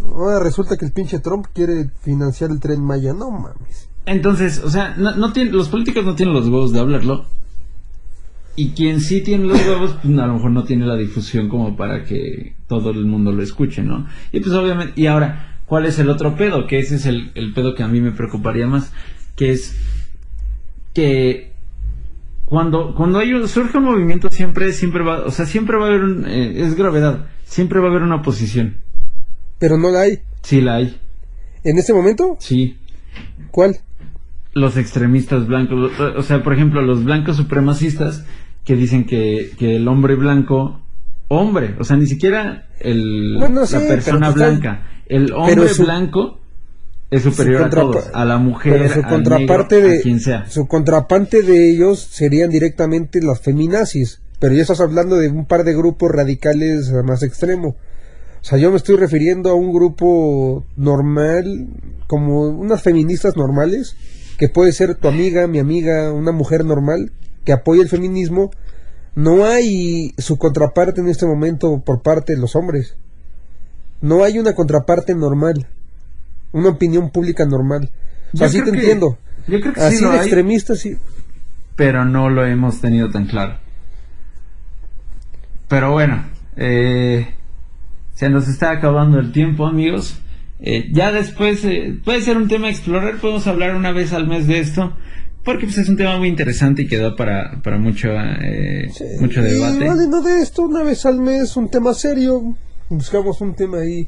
Ahora 0.04 0.40
resulta 0.40 0.78
que 0.78 0.86
el 0.86 0.92
pinche 0.92 1.20
Trump 1.20 1.48
quiere 1.54 1.90
financiar 2.02 2.52
el 2.52 2.60
tren 2.60 2.82
Maya. 2.82 3.14
No 3.14 3.32
mames. 3.32 3.90
Entonces, 4.06 4.62
o 4.64 4.70
sea, 4.70 4.96
no, 4.98 5.16
no 5.16 5.34
tiene- 5.34 5.52
los 5.52 5.70
políticos 5.70 6.06
no 6.06 6.16
tienen 6.16 6.34
los 6.36 6.46
huevos 6.48 6.72
de 6.72 6.80
hablarlo. 6.80 7.26
Y 8.56 8.72
quien 8.72 9.02
sí 9.02 9.22
tiene 9.22 9.46
los 9.46 9.60
huevos, 9.68 9.98
pues, 10.02 10.18
a 10.18 10.26
lo 10.28 10.34
mejor 10.34 10.52
no 10.52 10.64
tiene 10.64 10.86
la 10.86 10.96
difusión 10.96 11.48
como 11.50 11.76
para 11.76 12.04
que 12.06 12.56
todo 12.68 12.90
el 12.92 13.06
mundo 13.06 13.32
lo 13.32 13.44
escuche, 13.44 13.84
¿no? 13.84 14.08
Y 14.32 14.40
pues 14.40 14.54
obviamente, 14.56 14.94
y 15.00 15.06
ahora, 15.08 15.60
¿cuál 15.68 15.86
es 15.86 16.00
el 16.00 16.10
otro 16.10 16.36
pedo? 16.36 16.66
Que 16.66 16.80
ese 16.80 16.96
es 16.96 17.06
el, 17.06 17.32
el 17.36 17.54
pedo 17.54 17.76
que 17.76 17.84
a 17.84 17.88
mí 17.88 18.02
me 18.02 18.12
preocuparía 18.12 18.66
más, 18.66 18.92
que 19.36 19.52
es 19.52 19.76
que 20.94 21.54
cuando, 22.48 22.96
cuando 22.96 23.20
hay 23.20 23.34
un, 23.34 23.48
surge 23.48 23.78
un 23.78 23.84
movimiento 23.84 24.30
siempre, 24.32 24.72
siempre 24.72 25.04
va, 25.04 25.26
o 25.26 25.32
sea, 25.32 25.46
siempre 25.46 25.78
va 25.78 25.86
a 25.86 25.88
haber 25.90 26.04
un, 26.04 26.26
eh, 26.26 26.62
es 26.64 26.76
gravedad, 26.76 27.28
siempre 27.44 27.80
va 27.80 27.88
a 27.88 27.90
haber 27.92 28.04
una 28.04 28.16
oposición. 28.16 28.78
Pero 29.60 29.78
no 29.78 29.90
la 29.92 30.02
hay. 30.02 30.20
Sí 30.44 30.62
la 30.62 30.76
hay, 30.76 30.98
¿En 31.64 31.78
este 31.78 31.94
momento? 31.94 32.38
sí. 32.40 32.78
¿Cuál? 33.52 33.78
los 34.54 34.76
extremistas 34.78 35.46
blancos, 35.48 35.92
o 36.00 36.22
sea, 36.24 36.42
por 36.44 36.54
ejemplo, 36.54 36.82
los 36.82 37.04
blancos 37.04 37.36
supremacistas 37.38 38.26
que 38.66 38.76
dicen 38.76 39.06
que, 39.06 39.52
que 39.60 39.76
el 39.76 39.88
hombre 39.88 40.16
blanco, 40.16 40.82
hombre, 41.28 41.76
o 41.80 41.84
sea, 41.84 41.96
ni 41.98 42.08
siquiera 42.08 42.66
el, 42.80 43.38
sí, 43.66 43.74
la 43.76 43.80
persona 43.88 44.32
pues, 44.32 44.36
blanca, 44.36 44.88
el 45.08 45.32
hombre 45.34 45.70
su- 45.70 45.84
blanco 45.84 46.40
es 47.10 47.24
superior 47.24 47.64
a 47.64 47.70
todos, 47.70 48.10
a 48.14 48.26
la 48.26 48.38
mujer, 48.38 48.74
pero 48.74 48.94
su 48.94 49.00
al 49.00 49.10
contraparte 49.10 49.76
negro, 49.76 49.90
de 49.90 49.98
a 49.98 50.02
quien 50.02 50.20
sea. 50.20 50.46
su 50.50 50.68
contraparte 50.68 51.42
de 51.42 51.70
ellos 51.70 52.00
serían 52.00 52.50
directamente 52.50 53.22
las 53.22 53.40
feminazis 53.40 54.22
pero 54.40 54.54
ya 54.54 54.62
estás 54.62 54.82
hablando 54.82 55.16
de 55.16 55.30
un 55.30 55.46
par 55.46 55.64
de 55.64 55.74
grupos 55.74 56.12
radicales 56.12 56.92
más 57.06 57.24
extremo 57.24 57.70
o 57.70 58.44
sea 58.44 58.58
yo 58.58 58.72
me 58.72 58.78
estoy 58.78 58.98
refiriendo 58.98 59.50
a 59.50 59.56
un 59.56 59.74
grupo 59.74 60.66
normal 60.76 61.68
como 62.08 62.50
unas 62.50 62.82
feministas 62.82 63.36
normales 63.36 63.96
que 64.38 64.50
puede 64.50 64.72
ser 64.72 64.96
tu 64.96 65.08
amiga 65.08 65.48
mi 65.48 65.60
amiga 65.60 66.12
una 66.12 66.32
mujer 66.32 66.66
normal 66.66 67.12
que 67.48 67.54
apoya 67.54 67.82
el 67.82 67.88
feminismo. 67.88 68.52
No 69.16 69.46
hay 69.46 70.14
su 70.18 70.38
contraparte 70.38 71.00
en 71.00 71.08
este 71.08 71.26
momento 71.26 71.80
por 71.80 72.02
parte 72.02 72.36
de 72.36 72.42
los 72.42 72.58
hombres. 72.58 72.98
No 74.02 74.26
hay 74.26 74.38
una 74.38 74.54
contraparte 74.54 75.16
normal 75.16 75.66
una 76.52 76.70
opinión 76.70 77.10
pública 77.12 77.46
normal. 77.46 77.90
O 78.34 78.38
sea, 78.38 78.48
Yo 78.48 78.54
sí 78.54 78.60
te 78.64 78.72
que- 78.72 78.78
entiendo. 78.80 79.18
Yo 79.48 79.60
creo 79.62 79.74
que 79.74 79.80
Así 79.82 79.98
sí 79.98 80.04
lo 80.04 80.10
de 80.12 80.18
hay, 80.20 80.26
extremista, 80.26 80.76
sí. 80.76 80.98
pero 81.76 82.04
no 82.06 82.30
lo 82.30 82.46
hemos 82.46 82.82
tenido 82.82 83.10
tan 83.10 83.28
claro. 83.28 83.58
Pero 85.68 85.92
bueno, 85.92 86.26
eh, 86.56 87.28
se 88.14 88.30
nos 88.30 88.48
está 88.48 88.72
acabando 88.72 89.20
el 89.20 89.32
tiempo, 89.32 89.66
amigos. 89.66 90.20
Eh, 90.60 90.90
ya 90.92 91.12
después 91.12 91.64
eh, 91.66 92.00
puede 92.04 92.22
ser 92.22 92.38
un 92.38 92.48
tema 92.48 92.68
a 92.68 92.72
explorar, 92.72 93.18
podemos 93.18 93.46
hablar 93.48 93.76
una 93.76 93.92
vez 93.92 94.12
al 94.14 94.28
mes 94.28 94.48
de 94.48 94.60
esto, 94.60 94.94
porque 95.44 95.66
pues 95.66 95.78
es 95.78 95.88
un 95.90 95.98
tema 95.98 96.18
muy 96.18 96.30
interesante 96.30 96.82
y 96.84 96.88
que 96.88 96.98
da 96.98 97.16
para, 97.16 97.62
para 97.62 97.78
mucho, 97.78 98.10
eh, 98.12 98.90
Sí. 98.94 99.04
mucho 99.20 99.42
Y 99.42 99.52
debate. 99.52 99.88
vale, 99.88 100.08
no 100.08 100.22
de 100.22 100.42
esto, 100.42 100.64
una 100.64 100.84
vez 100.84 101.06
al 101.06 101.20
mes, 101.20 101.56
un 101.58 101.70
tema 101.70 101.94
serio. 101.94 102.56
Buscamos 102.90 103.40
un 103.42 103.54
tema 103.54 103.80
ahí 103.80 104.08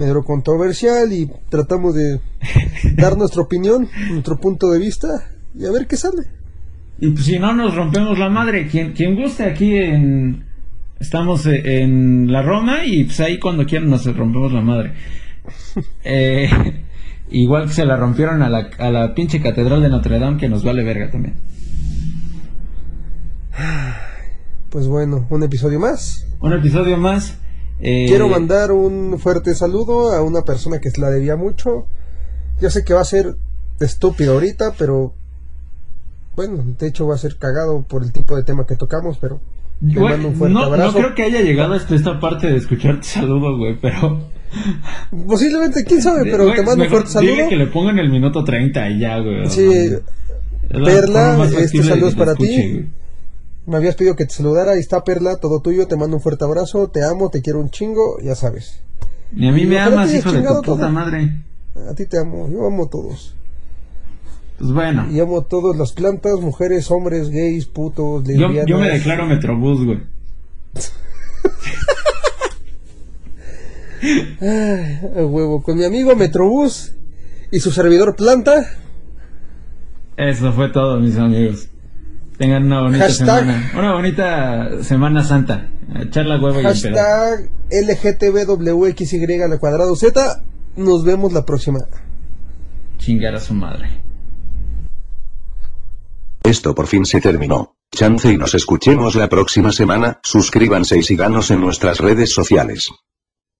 medio 0.00 0.24
controversial 0.24 1.12
y 1.12 1.30
tratamos 1.48 1.94
de 1.94 2.20
dar 2.96 3.16
nuestra 3.16 3.42
opinión, 3.42 3.88
nuestro 4.10 4.38
punto 4.38 4.70
de 4.70 4.78
vista 4.78 5.28
y 5.54 5.66
a 5.66 5.70
ver 5.70 5.86
qué 5.86 5.96
sale. 5.96 6.22
Y 6.98 7.10
pues 7.10 7.24
si 7.24 7.38
no 7.38 7.54
nos 7.54 7.74
rompemos 7.74 8.18
la 8.18 8.28
madre, 8.28 8.66
quien, 8.66 8.92
quien 8.92 9.14
guste 9.14 9.44
aquí 9.44 9.76
en... 9.76 10.44
Estamos 10.98 11.46
eh, 11.46 11.82
en 11.82 12.30
la 12.30 12.42
Roma 12.42 12.84
y 12.84 13.04
pues 13.04 13.20
ahí 13.20 13.38
cuando 13.38 13.64
quieran 13.64 13.88
nos 13.88 14.04
rompemos 14.04 14.52
la 14.52 14.62
madre. 14.62 14.94
Eh, 16.04 16.48
igual 17.30 17.66
que 17.66 17.72
se 17.72 17.84
la 17.84 17.96
rompieron 17.96 18.42
a 18.42 18.48
la, 18.48 18.70
a 18.78 18.90
la 18.90 19.14
pinche 19.14 19.40
catedral 19.40 19.82
de 19.82 19.88
Notre 19.88 20.18
Dame 20.18 20.36
que 20.36 20.48
nos 20.48 20.64
vale 20.64 20.84
verga 20.84 21.10
también. 21.10 21.36
Pues 24.68 24.86
bueno, 24.86 25.26
un 25.30 25.42
episodio 25.42 25.80
más. 25.80 26.26
Un 26.40 26.52
episodio 26.52 26.96
más. 26.96 27.38
Eh, 27.80 28.06
Quiero 28.08 28.28
mandar 28.28 28.72
un 28.72 29.18
fuerte 29.18 29.54
saludo 29.54 30.12
a 30.12 30.22
una 30.22 30.42
persona 30.42 30.80
que 30.80 30.90
se 30.90 31.00
la 31.00 31.10
debía 31.10 31.36
mucho. 31.36 31.86
Yo 32.60 32.70
sé 32.70 32.84
que 32.84 32.92
va 32.94 33.00
a 33.00 33.04
ser 33.04 33.36
estúpido 33.80 34.34
ahorita, 34.34 34.74
pero 34.78 35.14
Bueno, 36.36 36.62
de 36.78 36.86
hecho 36.86 37.06
va 37.06 37.14
a 37.14 37.18
ser 37.18 37.36
cagado 37.36 37.82
por 37.82 38.02
el 38.02 38.12
tipo 38.12 38.36
de 38.36 38.44
tema 38.44 38.66
que 38.66 38.76
tocamos, 38.76 39.18
pero 39.18 39.40
te 39.80 39.98
mando 39.98 40.28
un 40.28 40.34
fuerte 40.34 40.54
no, 40.54 40.60
no 40.60 40.66
abrazo. 40.66 40.98
creo 40.98 41.14
que 41.14 41.22
haya 41.22 41.40
llegado 41.40 41.72
hasta 41.74 41.94
esta 41.94 42.20
parte 42.20 42.48
de 42.48 42.56
escuchar 42.56 42.96
tu 43.00 43.06
saludo, 43.06 43.56
güey, 43.56 43.76
pero... 43.80 44.20
Posiblemente, 45.26 45.84
quién 45.84 46.02
sabe, 46.02 46.24
pero 46.30 46.44
Güey, 46.44 46.56
te 46.56 46.62
mando 46.62 46.84
un 46.84 46.90
fuerte 46.90 47.10
saludo. 47.10 47.30
Dile 47.32 47.48
que 47.48 47.56
le 47.56 47.66
pongan 47.68 47.98
el 47.98 48.10
minuto 48.10 48.42
30 48.44 48.90
y 48.90 48.98
ya, 49.00 49.18
güey. 49.20 49.46
Sí, 49.48 49.90
Perla, 50.68 51.48
este 51.58 51.82
saludo 51.82 52.08
es 52.08 52.14
para 52.14 52.34
ti. 52.34 52.44
escuche. 52.44 52.88
Me 53.70 53.76
habías 53.78 53.94
pedido 53.96 54.16
que 54.16 54.26
te 54.26 54.34
saludara, 54.34 54.72
ahí 54.72 54.80
está 54.80 55.02
Perla, 55.04 55.36
todo 55.36 55.60
tuyo, 55.60 55.86
te 55.86 55.96
mando 55.96 56.16
un 56.16 56.22
fuerte 56.22 56.44
abrazo, 56.44 56.88
te 56.88 57.02
amo, 57.04 57.30
te 57.30 57.40
quiero 57.40 57.60
un 57.60 57.70
chingo, 57.70 58.18
ya 58.22 58.34
sabes. 58.34 58.82
Ni 59.32 59.48
a 59.48 59.52
mí 59.52 59.62
Y 59.62 59.66
me 59.66 59.78
amas, 59.78 60.12
hijo 60.12 60.30
de 60.32 60.42
tu 60.42 60.46
puta 60.48 60.62
todo. 60.62 60.90
madre. 60.90 61.42
A 61.88 61.94
ti 61.94 62.04
te 62.06 62.18
amo, 62.18 62.48
yo 62.50 62.66
amo 62.66 62.84
a 62.84 62.90
todos. 62.90 63.34
Pues 64.58 64.72
bueno, 64.72 65.06
Y 65.10 65.18
amo 65.20 65.38
a 65.38 65.44
todas 65.48 65.74
las 65.78 65.92
plantas, 65.92 66.38
mujeres, 66.40 66.90
hombres, 66.90 67.30
gays, 67.30 67.64
putos, 67.66 68.24
yo, 68.24 68.32
lesbianas. 68.48 68.66
yo 68.66 68.78
me 68.78 68.90
declaro 68.90 69.24
Metrobús, 69.26 69.84
güey. 69.86 70.00
Ay, 74.40 75.24
huevo, 75.24 75.62
con 75.62 75.76
mi 75.76 75.84
amigo 75.84 76.14
Metrobús 76.16 76.92
y 77.50 77.60
su 77.60 77.70
servidor 77.70 78.16
planta. 78.16 78.66
Eso 80.16 80.52
fue 80.52 80.68
todo, 80.70 81.00
mis 81.00 81.16
amigos. 81.16 81.68
Tengan 82.40 82.64
una 82.64 82.80
bonita 82.80 83.04
Hashtag- 83.06 83.16
semana. 83.18 83.70
Una 83.76 83.92
bonita 83.92 84.82
Semana 84.82 85.22
Santa. 85.22 85.68
A 85.94 86.02
Echar 86.04 86.24
la 86.24 86.40
hueva 86.40 86.62
y. 86.62 86.64
Hashtag 86.64 87.50
LGTBWXY 87.70 89.42
al 89.42 89.60
cuadrado 89.60 89.94
Z. 89.94 90.42
Nos 90.76 91.04
vemos 91.04 91.34
la 91.34 91.44
próxima. 91.44 91.80
Chingar 92.96 93.34
a 93.34 93.40
su 93.40 93.52
madre. 93.52 93.90
Esto 96.42 96.74
por 96.74 96.86
fin 96.86 97.04
se 97.04 97.20
terminó. 97.20 97.76
Chance 97.92 98.32
y 98.32 98.38
nos 98.38 98.54
escuchemos 98.54 99.16
la 99.16 99.28
próxima 99.28 99.70
semana, 99.70 100.18
suscríbanse 100.22 100.96
y 100.96 101.02
síganos 101.02 101.50
en 101.50 101.60
nuestras 101.60 101.98
redes 101.98 102.32
sociales. 102.32 102.88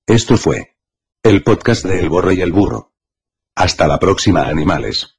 Esto 0.07 0.39
fue 0.39 0.77
el 1.23 1.43
podcast 1.43 1.85
de 1.85 2.01
El 2.01 2.09
Borre 2.09 2.33
y 2.37 2.41
el 2.41 2.53
Burro. 2.53 2.95
Hasta 3.57 3.87
la 3.87 3.99
próxima, 3.99 4.45
animales. 4.49 5.19